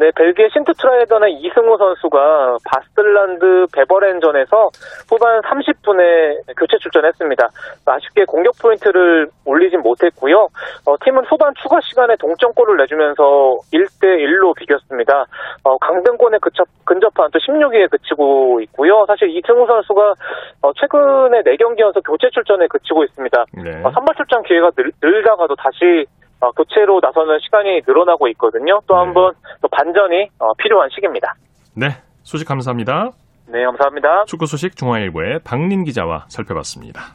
[0.00, 4.70] 네, 벨기에 신트트라이던의 이승우 선수가 바스틀란드 베버렌전에서
[5.10, 7.46] 후반 30분에 교체 출전했습니다.
[7.84, 10.48] 아쉽게 공격 포인트를 올리진 못했고요.
[10.86, 15.26] 어, 팀은 후반 추가 시간에 동점골을 내주면서 1대 1로 비겼습니다.
[15.64, 19.04] 어, 강등권에 그쳐, 근접한 또 16위에 그치고 있고요.
[19.06, 20.14] 사실 이승우 선수가
[20.62, 23.44] 어, 최근에 4경기 연속 교체 출전에 그치고 있습니다.
[23.62, 23.82] 네.
[23.84, 26.06] 어, 선발 출전 기회가 늘, 늘다가도 다시
[26.40, 28.80] 어, 교체로 나서는 시간이 늘어나고 있거든요.
[28.86, 29.00] 또 네.
[29.00, 31.34] 한번또 반전이 어, 필요한 시기입니다.
[31.76, 31.88] 네.
[32.22, 33.10] 소식 감사합니다.
[33.46, 34.24] 네, 감사합니다.
[34.26, 37.14] 축구 소식 중앙일보의 박린 기자와 살펴봤습니다.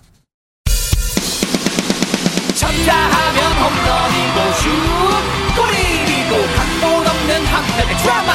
[2.60, 4.70] 쳤다 하면 홈런이고 슛
[5.56, 8.35] 골이고 각본 없는 한편의 드라마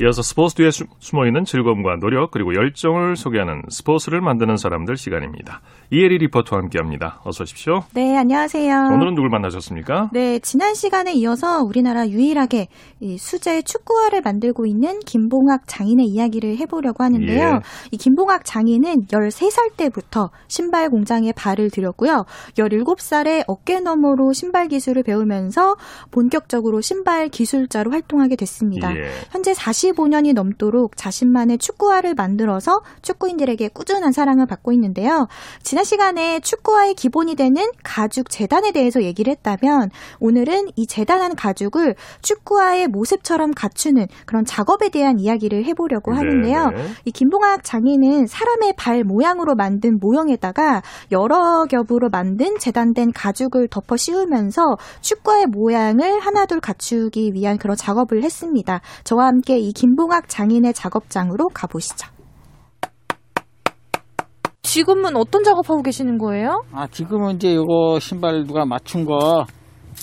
[0.00, 5.60] 이어서 스포츠 뒤에 수- 숨어있는 즐거움과 노력 그리고 열정을 소개하는 스포츠를 만드는 사람들 시간입니다.
[5.90, 7.20] 이혜리 리포터와 함께합니다.
[7.24, 7.80] 어서 오십시오.
[7.94, 8.74] 네, 안녕하세요.
[8.92, 10.10] 오늘은 누굴 만나셨습니까?
[10.12, 12.68] 네, 지난 시간에 이어서 우리나라 유일하게
[13.00, 17.46] 이 수제 축구화를 만들고 있는 김봉학 장인의 이야기를 해보려고 하는데요.
[17.56, 17.60] 예.
[17.90, 22.24] 이 김봉학 장인은 13살 때부터 신발 공장에 발을 들였고요.
[22.54, 25.74] 17살에 어깨 너머로 신발 기술을 배우면서
[26.12, 28.94] 본격적으로 신발 기술자로 활동하게 됐습니다.
[28.94, 29.08] 예.
[29.32, 29.54] 현재
[29.92, 35.28] 45년이 넘도록 자신만의 축구화를 만들어서 축구인들에게 꾸준한 사랑을 받고 있는데요.
[35.62, 42.88] 지난 시간에 축구화의 기본이 되는 가죽 재단에 대해서 얘기를 했다면 오늘은 이 재단한 가죽을 축구화의
[42.88, 46.70] 모습처럼 갖추는 그런 작업에 대한 이야기를 해보려고 하는데요.
[46.70, 46.88] 네, 네.
[47.04, 54.76] 이 김봉학 장인은 사람의 발 모양으로 만든 모형에다가 여러 겹으로 만든 재단된 가죽을 덮어 씌우면서
[55.00, 58.80] 축구의 모양을 하나둘 갖추기 위한 그런 작업을 했습니다.
[59.04, 62.08] 저와 함께 이 김봉학 장인의 작업장으로 가보시죠.
[64.62, 66.64] 지금은 어떤 작업하고 계시는 거예요?
[66.72, 69.46] 아, 지금은 이제 요거 신발 누가 맞춘 거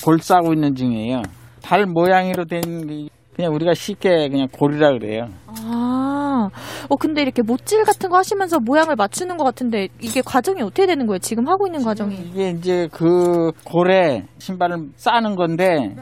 [0.03, 1.21] 골 싸고 있는 중이에요.
[1.61, 5.27] 달 모양으로 된게 그냥 우리가 쉽게 그냥 골이라 그래요.
[5.47, 6.49] 아,
[6.89, 11.05] 어 근데 이렇게 못질 같은 거 하시면서 모양을 맞추는 것 같은데 이게 과정이 어떻게 되는
[11.05, 11.19] 거예요?
[11.19, 12.15] 지금 하고 있는 과정이?
[12.15, 15.95] 이게 이제 그 골에 신발을 싸는 건데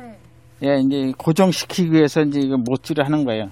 [0.63, 3.45] 예, 이제 고정시키기 위해서 이제 이거 못질을 하는 거예요.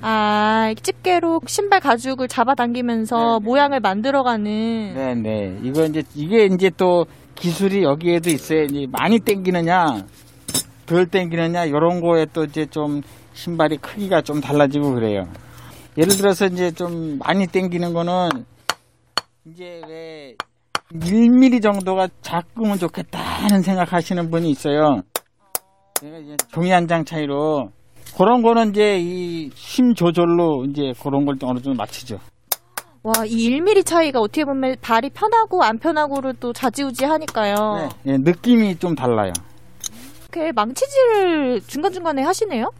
[0.00, 4.94] 아, 집게로 신발 가죽을 잡아당기면서 모양을 만들어가는.
[4.94, 5.58] 네, 네.
[5.62, 8.62] 이거 이제 이게 이제 또 기술이 여기에도 있어요.
[8.64, 10.04] 이제 많이 당기느냐
[10.86, 13.00] 덜 땡기느냐 이런 거에 또 이제 좀
[13.32, 15.22] 신발이 크기가 좀 달라지고 그래요.
[15.96, 18.28] 예를 들어서 이제 좀 많이 땡기는 거는
[19.46, 20.34] 이제 왜
[20.92, 25.00] 1mm 정도가 작으면 좋겠다는 생각하시는 분이 있어요.
[26.00, 27.70] 제가 이제 종이 한 장 차이로
[28.16, 32.18] 그런 거는 이제 이 힘 조절로 이제 그런 걸 어느 정도 맞추죠.
[33.02, 37.88] 와, 이 1mm 차이가 어떻게 보면 발이 편하고 안 편하고를 또 좌지우지 하니까요.
[38.04, 39.32] 네, 예, 느낌이 좀 달라요.
[40.32, 42.70] 이렇게 망치질을 중간중간에 하시네요?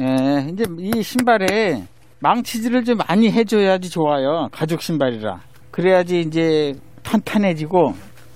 [0.00, 1.84] 예, 이제 이 신발에
[2.20, 4.48] 망치질을 좀 많이 해줘야지 좋아요.
[4.52, 5.38] 가죽 신발이라.
[5.70, 7.92] 그래야지 이제 탄탄해지고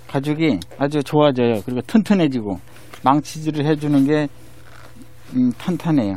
[0.08, 1.62] 가죽이 아주 좋아져요.
[1.64, 2.58] 그리고 튼튼해지고
[3.04, 4.28] 망치질을 해주는 게
[5.34, 6.16] 음, 탄탄해요.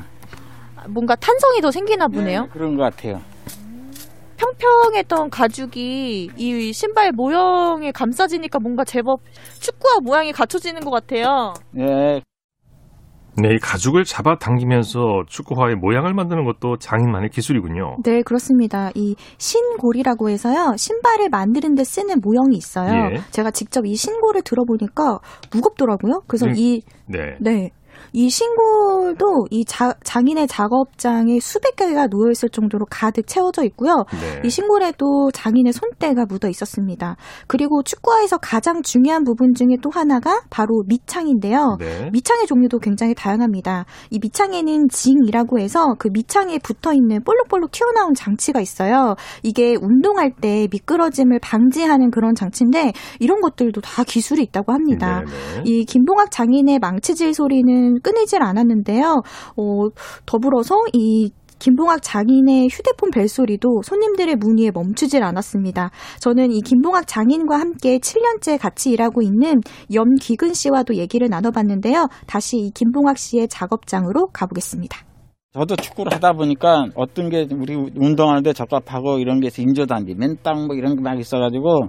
[0.89, 2.43] 뭔가 탄성이 더 생기나 보네요.
[2.43, 3.19] 네, 그런 것 같아요.
[4.37, 9.21] 평평했던 가죽이 이 신발 모형에 감싸지니까 뭔가 제법
[9.59, 11.53] 축구화 모양이 갖춰지는 것 같아요.
[11.71, 12.21] 네,
[13.37, 17.97] 네, 이 가죽을 잡아당기면서 축구화의 모양을 만드는 것도 장인만의 기술이군요.
[18.03, 18.91] 네, 그렇습니다.
[18.95, 20.75] 이 신골이라고 해서요.
[20.77, 23.11] 신발을 만드는 데 쓰는 모형이 있어요.
[23.11, 23.17] 예.
[23.31, 25.19] 제가 직접 이 신골을 들어보니까
[25.53, 26.21] 무겁더라고요.
[26.27, 26.53] 그래서 네.
[26.55, 27.35] 이 네.
[27.41, 27.69] 네.
[28.15, 34.05] 이 신골도 이 자- 장인의 작업장에 수백 개가 놓여 있을 정도로 가득 채워져 있고요.
[34.21, 34.41] 네.
[34.45, 37.17] 이 신골에도 장인의 손때가 묻어 있었습니다.
[37.47, 41.75] 그리고 축구화에서 가장 중요한 부분 중에 또 하나가 바로 밑창인데요.
[41.77, 42.09] 네.
[42.13, 43.83] 밑창의 종류도 굉장히 다양합니다.
[44.11, 49.15] 이 밑창에는 징이라고 해서 그 밑창에 붙어 있는 볼록볼록 튀어나온 장치가 있어요.
[49.43, 55.21] 이게 운동할 때 미끄러짐을 방지하는 그런 장치인데 이런 것들도 다 기술이 있다고 합니다.
[55.25, 55.61] 네, 네.
[55.65, 59.23] 이 김봉학 장인의 망치질 소리는 끊이질 않았는데요.
[59.57, 59.63] 어,
[60.27, 65.89] 더불어서 이 김봉학 장인의 휴대폰 벨소리도 손님들의 문의에 멈추질 않았습니다.
[66.19, 72.07] 저는 이 김봉학 장인과 함께 7년째 같이 일하고 있는 염기근 씨와도 얘기를 나눠봤는데요.
[72.27, 74.99] 다시 이 김봉학 씨의 작업장으로 가보겠습니다.
[75.53, 79.61] 저도 축구를 하다 보니까 어떤 게 우리 운동하는데 적합하고 이런 게 있어.
[79.61, 81.87] 인조단지, 맨땅 뭐 이런 게 막 있어가지고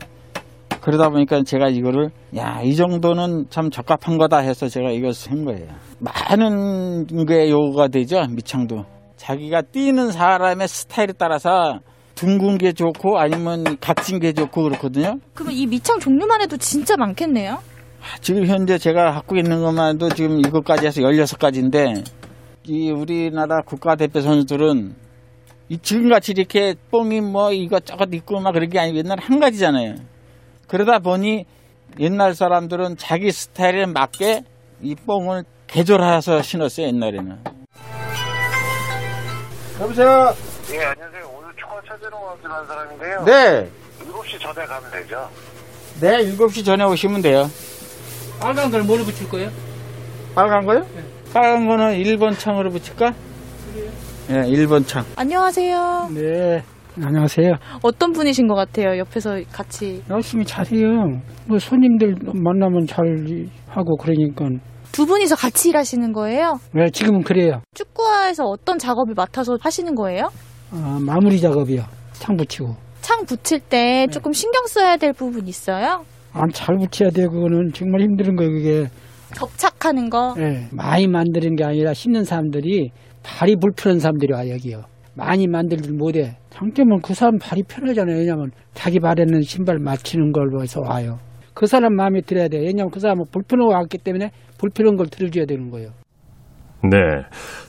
[0.86, 5.66] 그러다 보니까 제가 이거를 야 이 정도는 참 적합한 거다 해서 제가 이것을 한 거예요.
[5.98, 8.84] 많은 게 요구가 되죠 밑창도.
[9.16, 11.80] 자기가 뛰는 사람의 스타일에 따라서
[12.14, 15.18] 둥근 게 좋고 아니면 각진 게 좋고 그렇거든요.
[15.34, 17.58] 그럼 이 밑창 종류만 해도 진짜 많겠네요?
[18.20, 22.04] 지금 현재 제가 갖고 있는 것만 해도 지금 이것까지 해서 16가지인데
[22.68, 24.94] 이 우리나라 국가대표 선수들은
[25.68, 29.94] 이 지금같이 이렇게 뽕이 뭐 이것저것 있고 막 그런 게 아니고 옛날 한 가지잖아요.
[30.68, 31.44] 그러다 보니
[31.98, 34.42] 옛날 사람들은 자기 스타일에 맞게
[34.82, 37.38] 이 뽕을 개조해서 신었어요 옛날에는.
[39.80, 40.34] 여보세요.
[40.72, 41.30] 예, 안녕하세요.
[41.36, 43.24] 오늘 축구 찾으러 오기로 사람인데요.
[43.24, 43.70] 네.
[44.04, 45.28] 7시 전에 가면 되죠?
[46.00, 47.50] 네 7시 전에 오시면 돼요.
[48.40, 49.50] 빨간 걸 뭐로 붙일 거예요?
[50.34, 50.86] 빨간 거요?
[51.32, 53.14] 빨간 거는 1번 창으로 붙일까?
[54.28, 55.04] 네 1번 창.
[55.16, 56.10] 안녕하세요.
[56.14, 56.62] 네.
[57.02, 57.52] 안녕하세요.
[57.82, 58.98] 어떤 분이신 것 같아요?
[58.98, 60.02] 옆에서 같이.
[60.10, 61.20] 열심히 잘해요.
[61.46, 63.04] 뭐 손님들 만나면 잘
[63.68, 64.46] 하고 그러니까.
[64.92, 66.58] 두 분이서 같이 일하시는 거예요?
[66.72, 67.60] 네, 지금은 그래요.
[67.74, 70.30] 축구화에서 어떤 작업을 맡아서 하시는 거예요?
[70.72, 71.82] 아, 마무리 작업이요.
[72.14, 72.74] 창 붙이고.
[73.02, 76.04] 창 붙일 때 조금 신경 써야 될 부분 있어요?
[76.32, 77.26] 안 잘 붙여야 돼.
[77.26, 78.86] 그거는 정말 힘든 거예요, 그게.
[79.34, 80.34] 접착하는 거?
[80.38, 82.90] 예, 많이 만드는 게 아니라 신는 사람들이
[83.22, 84.82] 발이 불편한 사람들이 와, 여기요.
[85.16, 86.36] 많이 만들지 못해.
[86.50, 88.18] 장점은 그 사람 발이 편하잖아요.
[88.18, 91.18] 왜냐면 자기 발에는 신발 맞추는 걸 위해서 와요.
[91.54, 92.58] 그 사람 마음에 들어야 돼.
[92.58, 95.90] 왜냐면 그 사람은 불편하고 왔기 때문에 불편한 걸 들어줘야 되는 거예요.
[96.90, 96.98] 네.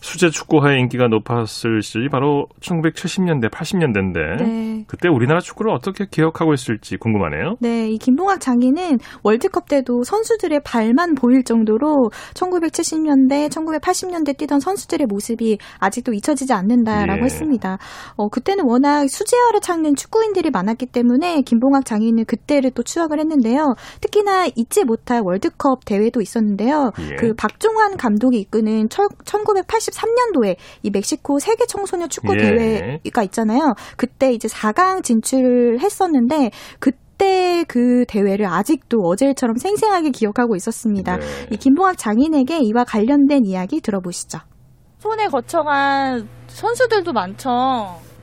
[0.02, 4.86] 수제 축구화의 인기가 높았을 시절이 바로 1970년대, 80년대인데 네.
[4.88, 7.56] 그때 우리나라 축구를 어떻게 기억하고 있을지 궁금하네요.
[7.60, 15.58] 네, 이 김봉학 장인은 월드컵 때도 선수들의 발만 보일 정도로 1970년대, 1980년대 뛰던 선수들의 모습이
[15.80, 17.26] 아직도 잊혀지지 않는다라고 예.
[17.26, 17.78] 했습니다.
[18.16, 23.76] 어, 그때는 워낙 수제화를 찾는 축구인들이 많았기 때문에 김봉학 장인은 그때를 또 추억을 했는데요.
[24.02, 26.92] 특히나 잊지 못할 월드컵 대회도 있었는데요.
[27.12, 27.16] 예.
[27.16, 28.90] 그 박종환 감독이 이끄는
[29.26, 32.42] 1983년도에 이 멕시코 세계 청소년 축구 예.
[32.42, 33.74] 대회가 있잖아요.
[33.96, 41.18] 그때 이제 4강 진출을 했었는데 그때 그 대회를 아직도 어제처럼 생생하게 기억하고 있었습니다.
[41.18, 41.26] 네.
[41.52, 44.40] 이 김봉학 장인에게 이와 관련된 이야기 들어보시죠.
[45.00, 47.50] 손에 거쳐간 선수들도 많죠.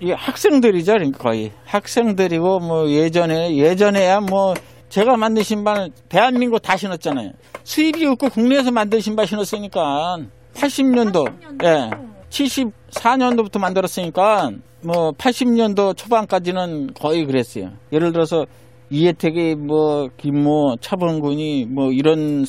[0.00, 4.54] 이 학생들이죠, 그러니까 거의 학생들이고 뭐 예전에 예전에야 뭐
[4.88, 7.30] 제가 만든 신발 대한민국 다 신었잖아요.
[7.64, 10.18] 수입이 없고 국내에서 만든 신발 신었으니까
[10.54, 11.90] 80년도, 예,
[12.30, 14.50] 74년도부터 만들었으니까
[14.84, 17.70] 뭐 80년도 초반까지는 거의 그랬어요.
[17.92, 18.44] 예를 들어서
[18.90, 22.44] 이혜택이 뭐 김모, 차범근이 뭐 이런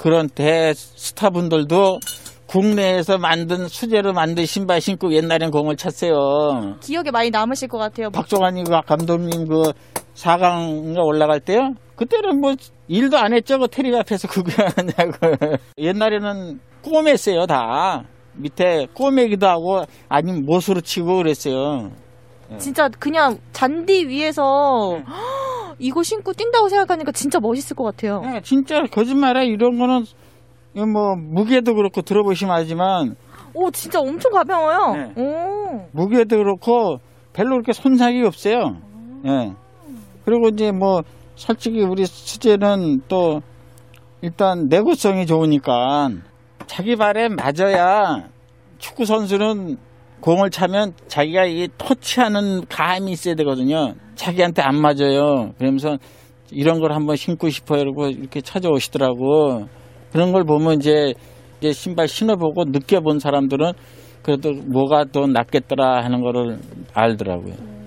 [0.00, 1.98] 그런 대 스타분들도
[2.46, 6.76] 국내에서 만든 수제로 만든 신발 신고 옛날엔 공을 찼어요.
[6.80, 8.10] 기억에 많이 남으실 것 같아요.
[8.10, 9.72] 박종환이 그 감독님 그
[10.14, 11.74] 4강에 올라갈 때요.
[11.96, 12.54] 그때는 뭐
[12.88, 13.58] 일도 안 했죠.
[13.58, 15.36] 그 테리 앞에서 그거 하냐고.
[15.78, 18.04] 옛날에는 꼬맸어요 다.
[18.34, 21.90] 밑에 꼬매기도 하고 아니면 못으로 치고 그랬어요.
[22.58, 25.04] 진짜 그냥 잔디 위에서 네.
[25.78, 28.20] 이거 신고 뛴다고 생각하니까 진짜 멋있을 것 같아요.
[28.20, 30.04] 네, 진짜 거짓말해 이런 거는
[30.74, 33.16] 이거 뭐 무게도 그렇고 들어보시면 알지만
[33.54, 34.94] 오 진짜 엄청 가벼워요.
[34.94, 35.22] 네.
[35.22, 35.86] 오.
[35.92, 36.98] 무게도 그렇고
[37.32, 38.76] 별로 그렇게 손상이 없어요.
[39.26, 39.52] 예.
[40.24, 41.02] 그리고 이제 뭐
[41.34, 43.40] 솔직히 우리 수제는 또
[44.22, 46.10] 일단 내구성이 좋으니까
[46.68, 48.28] 자기 발에 맞아야
[48.78, 49.78] 축구 선수는
[50.20, 53.94] 공을 차면 자기가 이 터치하는 감이 있어야 되거든요.
[54.14, 55.52] 자기한테 안 맞아요.
[55.58, 55.96] 그러면서
[56.50, 57.80] 이런 걸 한번 신고 싶어요.
[57.80, 59.66] 이러고 이렇게 찾아오시더라고.
[60.12, 61.14] 그런 걸 보면 이제,
[61.58, 63.72] 이제 신발 신어보고 느껴본 사람들은
[64.22, 66.58] 그래도 뭐가 더 낫겠더라 하는 거를
[66.94, 67.77] 알더라고요.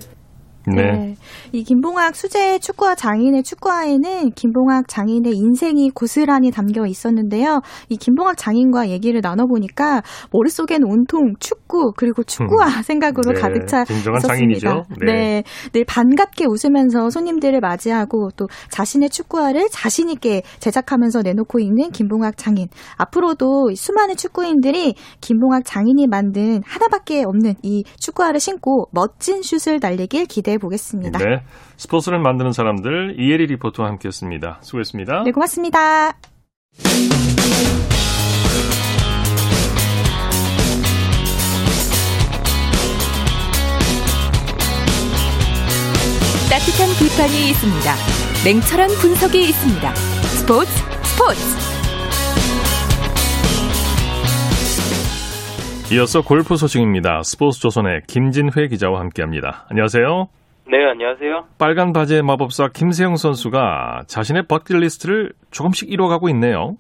[0.68, 1.16] 네.
[1.52, 7.62] 이 김봉학 수제 축구화 장인의 축구화에는 김봉학 장인의 인생이 고스란히 담겨 있었는데요.
[7.90, 14.20] 이 김봉학 장인과 얘기를 나눠보니까 머릿속엔 온통 축구 그리고 축구화 생각으로 네, 가득 차 있었습니다.
[14.20, 14.84] 장인이죠.
[15.06, 15.06] 네.
[15.06, 15.44] 네.
[15.74, 22.68] 늘 반갑게 웃으면서 손님들을 맞이하고 또 자신의 축구화를 자신 있게 제작하면서 내놓고 있는 김봉학 장인.
[22.98, 30.51] 앞으로도 수많은 축구인들이 김봉학 장인이 만든 하나밖에 없는 이 축구화를 신고 멋진 슛을 날리길 기대
[30.52, 31.20] 해 보겠습니다.
[31.20, 31.42] 네.
[31.78, 34.60] 스포츠를 만드는 사람들 이혜리 리포터와 함께했습니다.
[34.62, 35.24] 수고했습니다.
[35.24, 36.14] 네, 고맙습니다.
[46.50, 47.96] 따뜻한 비판이 있습니다.
[48.44, 49.96] 냉철한 분석이 있습니다.
[49.96, 50.70] 스포츠
[51.04, 51.72] 스포츠
[55.94, 57.22] 이어서 골프 소식입니다.
[57.24, 59.66] 스포츠 조선의 김진회 기자와 함께합니다.
[59.70, 60.28] 안녕하세요.
[60.72, 61.48] 네, 안녕하세요.
[61.60, 66.78] 빨간 바지의 마법사 김세영 선수가 자신의 버킷리스트를 조금씩 이뤄가고 있네요.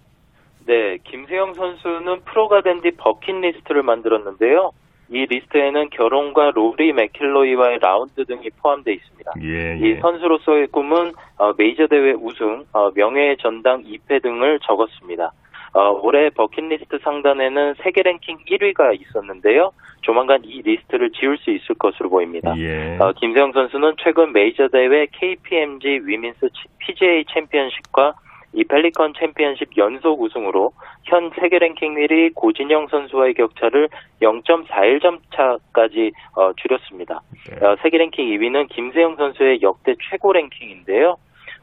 [0.66, 4.72] 네, 김세영 선수는 프로가 된 뒤 버킷리스트를 만들었는데요.
[5.10, 9.32] 이 리스트에는 결혼과 로리 맥킬로이와의 라운드 등이 포함되어 있습니다.
[9.44, 10.00] 예, 이 예.
[10.00, 15.32] 선수로서의 꿈은 어, 메이저 대회 우승, 어, 명예의 전당 입회 등을 적었습니다.
[15.74, 19.72] 어, 올해 버킷리스트 상단에는 세계 랭킹 1위가 있었는데요.
[20.02, 22.54] 조만간 이 리스트를 지울 수 있을 것으로 보입니다.
[22.58, 22.98] 예.
[23.00, 28.16] 어, 김세영 선수는 최근 메이저 대회 KPMG 위민스 PGA 챔피언십과
[28.54, 30.74] 이 펠리컨 챔피언십 연속 우승으로
[31.06, 33.88] 현 세계 랭킹 1위 고진영 선수와의 격차를
[34.22, 37.22] 0.41점 차까지 어, 줄였습니다.
[37.50, 37.66] 네.
[37.66, 41.16] 어, 세계 랭킹 2위는 김세영 선수의 역대 최고 랭킹인데요.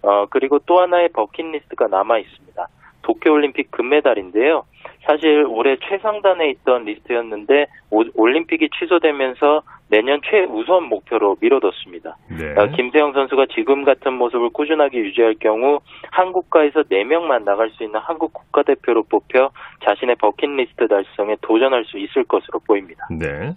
[0.02, 2.66] 어, 그리고 또 하나의 버킷리스트가 남아 있습니다.
[3.08, 4.64] 도쿄올림픽 금메달인데요.
[5.06, 12.16] 사실 올해 최상단에 있던 리스트였는데 오- 올림픽이 취소되면서 내년 최우선 목표로 미뤄뒀습니다.
[12.28, 12.52] 네.
[12.60, 18.34] 어, 김세영 선수가 지금 같은 모습을 꾸준하게 유지할 경우 한국가에서 4명만 나갈 수 있는 한국
[18.34, 19.50] 국가대표로 뽑혀
[19.86, 23.06] 자신의 버킷리스트 달성에 도전할 수 있을 것으로 보입니다.
[23.10, 23.54] 네.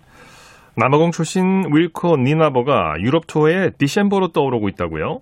[0.77, 5.19] 남아공 출신 윌코 니나버가 유럽 투어에 디셈버로 떠오르고 있다고요?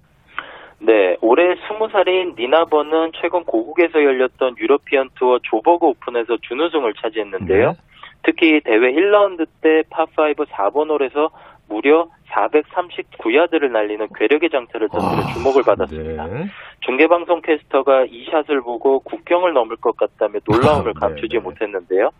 [0.82, 7.72] 네, 올해 20살인 니나버는 최근 고국에서 열렸던 유러피언 투어 조버그 오픈에서 준우승을 차지했는데요.
[7.72, 7.78] 네.
[8.24, 11.32] 특히 대회 1라운드 때 파5 4번 홀에서
[11.68, 16.28] 무려 439야드를 날리는 괴력의 장타를 와, 주목을 받았습니다.
[16.28, 16.46] 네.
[16.82, 21.40] 중계방송 캐스터가 이 샷을 보고 국경을 넘을 것 같다며 놀라움을 네, 감추지 네.
[21.40, 22.12] 못했는데요.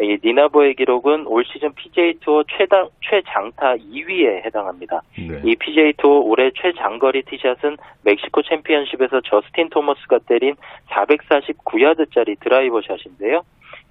[0.00, 5.00] 이 니나버의 기록은 올 시즌 PGA 투어 최당, 최장타 2위에 해당합니다.
[5.16, 5.40] 네.
[5.44, 10.54] 이 PGA 투어 올해 최장거리 티샷은 멕시코 챔피언십에서 저스틴 토머스가 때린
[10.90, 13.42] 449야드짜리 드라이버 샷인데요.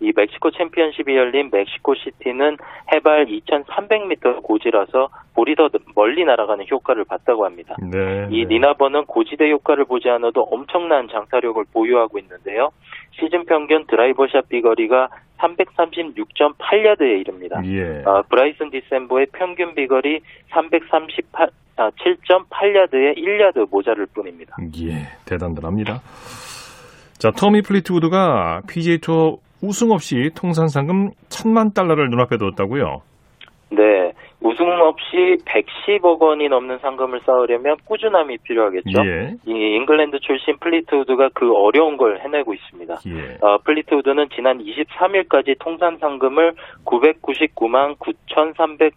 [0.02, 2.58] 이 멕시코 챔피언십이 열린 멕시코 시티는
[2.94, 7.76] 해발 2,300m 고지라서 볼이 더 멀리 날아가는 효과를 봤다고 합니다.
[7.82, 8.28] 네.
[8.30, 8.56] 이 네.
[8.56, 12.72] 니나버는 고지대 효과를 보지 않아도 엄청난 장타력을 보유하고 있는데요.
[13.12, 17.62] 시즌 평균 드라이버샷 비거리가 336.8야드에 이릅니다.
[17.66, 18.04] 예.
[18.06, 24.56] 어, 브라이슨 디섐보의 평균 비거리 338, 아, 7.8야드에 1야드 모자를 뿐입니다.
[24.82, 26.02] 예, 대단합니다.
[27.18, 33.02] 자, 토미 플리트우드가 PGA 투어 우승 없이 통산 상금 천만 달러를 눈앞에 뒀다고요?
[33.72, 39.06] 네, 우승 없이 110억 원이 넘는 상금을 쌓으려면 꾸준함이 필요하겠죠.
[39.06, 39.34] 예.
[39.46, 42.96] 이 잉글랜드 출신 플리트우드가 그 어려운 걸 해내고 있습니다.
[43.08, 43.38] 예.
[43.42, 46.54] 어, 플리트우드는 지난 23일까지 통산 상금을
[46.86, 48.94] 999만 9,300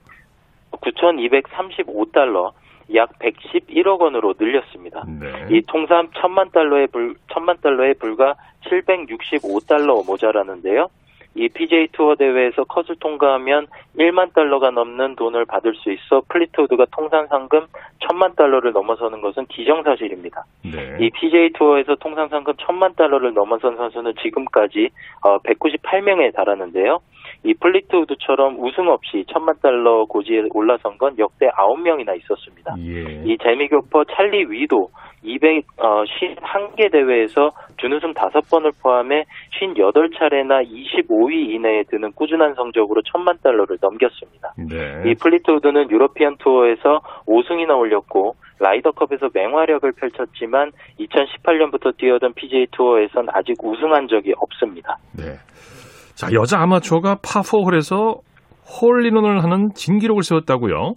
[0.70, 2.52] 9,235달러,
[2.94, 5.04] 약 111억 원으로 늘렸습니다.
[5.06, 5.26] 네.
[5.50, 8.34] 이 통산 천만 달러에 불 천만 달러에 불과
[8.64, 10.88] 765달러 모자라는데요.
[11.34, 13.66] 이 PGA 투어 대회에서 컷을 통과하면
[13.96, 17.66] 1만 달러가 넘는 돈을 받을 수 있어 플리트우드가 통산 상금
[18.00, 20.44] 1000만 달러를 넘어서는 것은 기정사실입니다.
[20.64, 20.96] 네.
[20.98, 24.90] 이 PGA 투어에서 통산 상금 1000만 달러를 넘어선 선수는 지금까지
[25.22, 26.98] 198명에 달하는데요.
[27.44, 32.74] 이 플리트우드처럼 우승 없이 1000만 달러 고지에 올라선 건 역대 9명이나 있었습니다.
[32.80, 33.22] 예.
[33.24, 34.90] 이 재미교포 찰리 위도
[35.24, 39.24] 251개 대회에서 준우승 5번을 포함해
[39.60, 44.54] 58차례나 25위 이내에 드는 꾸준한 성적으로 1000만 달러를 넘겼습니다.
[44.56, 45.10] 네.
[45.10, 54.08] 이 플리트우드는 유러피언 투어에서 5승이나 올렸고 라이더컵에서 맹활약을 펼쳤지만 2018년부터 뛰어든 PGA 투어에선 아직 우승한
[54.08, 54.96] 적이 없습니다.
[55.16, 55.24] 네.
[56.18, 58.18] 자, 여자 아마추어가 파4홀에서
[58.82, 60.94] 홀인원을 하는 진기록을 세웠다고요?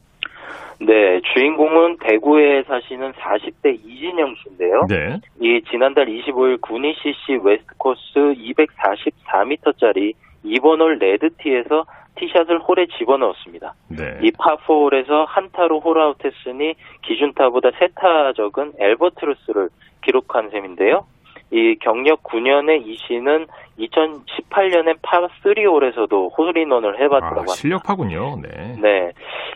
[0.80, 4.88] 네, 주인공은 대구에 사시는 40대 이진영 씨인데요.
[4.90, 5.20] 네.
[5.40, 10.14] 이 지난달 25일 구니 CC 웨스트 코스 244m짜리
[10.44, 13.76] 2번 홀 레드티에서 티샷을 홀에 집어넣었습니다.
[13.90, 14.18] 네.
[14.24, 19.70] 이 파4홀에서 한타로 홀아웃했으니 기준타보다 세 타 적은 앨버트로스를
[20.04, 21.06] 기록한 셈인데요.
[21.52, 23.48] 이 경력 9년의 이 씨는
[23.78, 27.54] 2018년에 파3홀에서도 홀인원을 해봤다고 아, 합니다.
[27.54, 28.38] 실력파군요.
[28.42, 28.76] 네.
[28.82, 29.12] 네.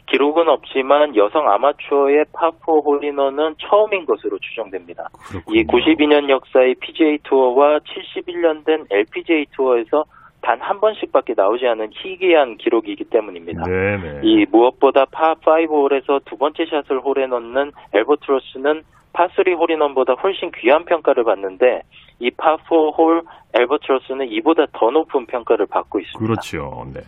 [0.07, 5.07] 기록은 없지만 여성 아마추어의 파4 홀인원은 처음인 것으로 추정됩니다.
[5.51, 10.05] 이 92년 역사의 PGA 투어와 71년 된 LPGA 투어에서
[10.41, 13.63] 단 한 번씩밖에 나오지 않은 희귀한 기록이기 때문입니다.
[13.63, 14.21] 네네.
[14.23, 18.83] 이 무엇보다 파5 홀에서 두 번째 샷을 홀에 넣는 앨버트로스는
[19.15, 21.81] 파3 홀인원보다 훨씬 귀한 평가를 받는데
[22.19, 26.19] 이 파4 홀 엘버트로스는 이보다 더 높은 평가를 받고 있습니다.
[26.19, 26.85] 그렇죠.
[26.93, 26.99] 네.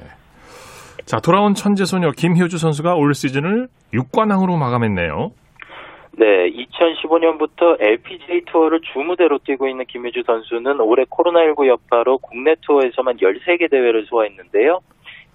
[1.05, 5.31] 자, 돌아온 천재 소녀 김효주 선수가 올 시즌을 6관왕으로 마감했네요.
[6.19, 13.69] 네, 2015년부터 LPGA 투어를 주무대로 뛰고 있는 김효주 선수는 올해 코로나19 여파로 국내 투어에서만 13개
[13.69, 14.79] 대회를 소화했는데요.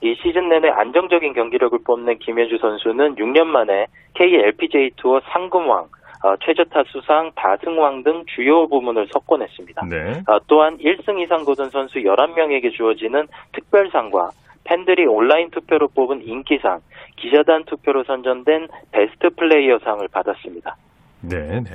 [0.02, 5.86] 이 시즌 내내 안정적인 경기력을 뽐낸 김효주 선수는 6년 만에 KLPGA 투어 상금왕,
[6.22, 9.86] 어, 최저타 수상, 다승왕 등 주요 부문을 석권했습니다.
[9.86, 10.22] 네.
[10.28, 14.30] 어, 또한 1승 이상 거둔 선수 11명에게 주어지는 특별상과
[14.64, 16.80] 팬들이 온라인 투표로 뽑은 인기상,
[17.16, 20.76] 기자단 투표로 선정된 베스트 플레이어상을 받았습니다.
[21.22, 21.70] 네, 네.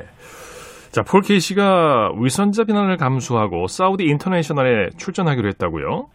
[0.91, 6.07] 자, 폴 케이시가 위선자 비난을 감수하고 사우디 인터내셔널에 출전하기로 했다고요?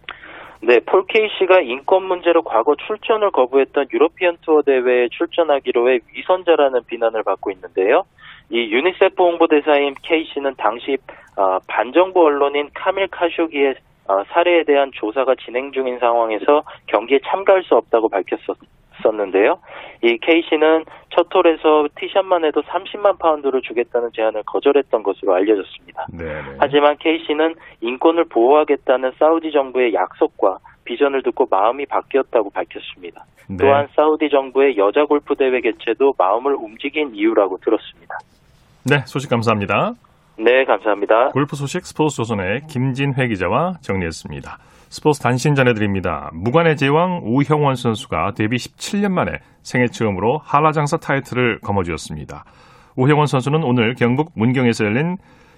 [0.64, 7.24] 네, 폴 케이시가 인권 문제로 과거 출전을 거부했던 유로피언 투어 대회에 출전하기로 해 위선자라는 비난을
[7.24, 8.04] 받고 있는데요.
[8.48, 10.98] 이 유니세프 홍보대사인 케이시는 당시
[11.36, 13.74] 어, 반정부 언론인 자말 카쇼기의
[14.06, 19.58] 어, 살해에 대한 조사가 진행 중인 상황에서 경기에 참가할 수 없다고 밝혔었는데요.
[20.02, 26.06] 이 케이시는 첫 홀에서 티샷만 해도 30만 파운드를 주겠다는 제안을 거절했던 것으로 알려졌습니다.
[26.12, 26.24] 네.
[26.58, 33.24] 하지만 케이시는 인권을 보호하겠다는 사우디 정부의 약속과 비전을 듣고 마음이 바뀌었다고 밝혔습니다.
[33.48, 33.56] 네.
[33.58, 38.18] 또한 사우디 정부의 여자 골프 대회 개최도 마음을 움직인 이유라고 들었습니다.
[38.84, 39.92] 네, 소식 감사합니다.
[40.38, 41.28] 네, 감사합니다.
[41.28, 44.58] 골프 소식 스포츠 조선의 김진회 기자와 정리했습니다.
[44.92, 46.28] 스포츠 단신 전해드립니다.
[46.34, 52.44] 무관의 제왕 우형원 선수가 데뷔 17년 만에 생애 처음으로 한라장사 타이틀을 거머쥐었습니다.
[52.96, 55.16] 우형원 선수는 오늘 경북 문경에서 열린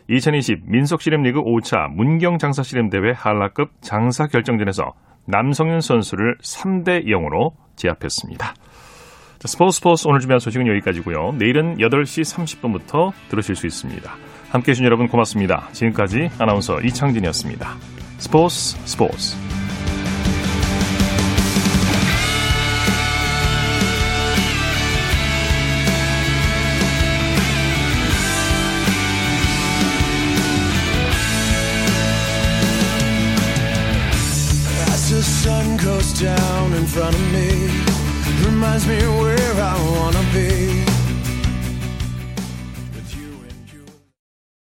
[0.09, 4.93] 2020 민속시름리그 5차 문경장사시름대회 한라급 장사 결정전에서
[5.25, 8.47] 남성현 선수를 3대 0으로 제압했습니다.
[8.47, 11.35] 자, 스포츠 스포츠 오늘 준비한 소식은 여기까지고요.
[11.39, 14.09] 내일은 8시 30분부터 들으실 수 있습니다.
[14.51, 15.67] 함께해 주신 여러분 고맙습니다.
[15.73, 18.04] 지금까지 아나운서 이창진이었습니다.
[18.25, 18.49] 스포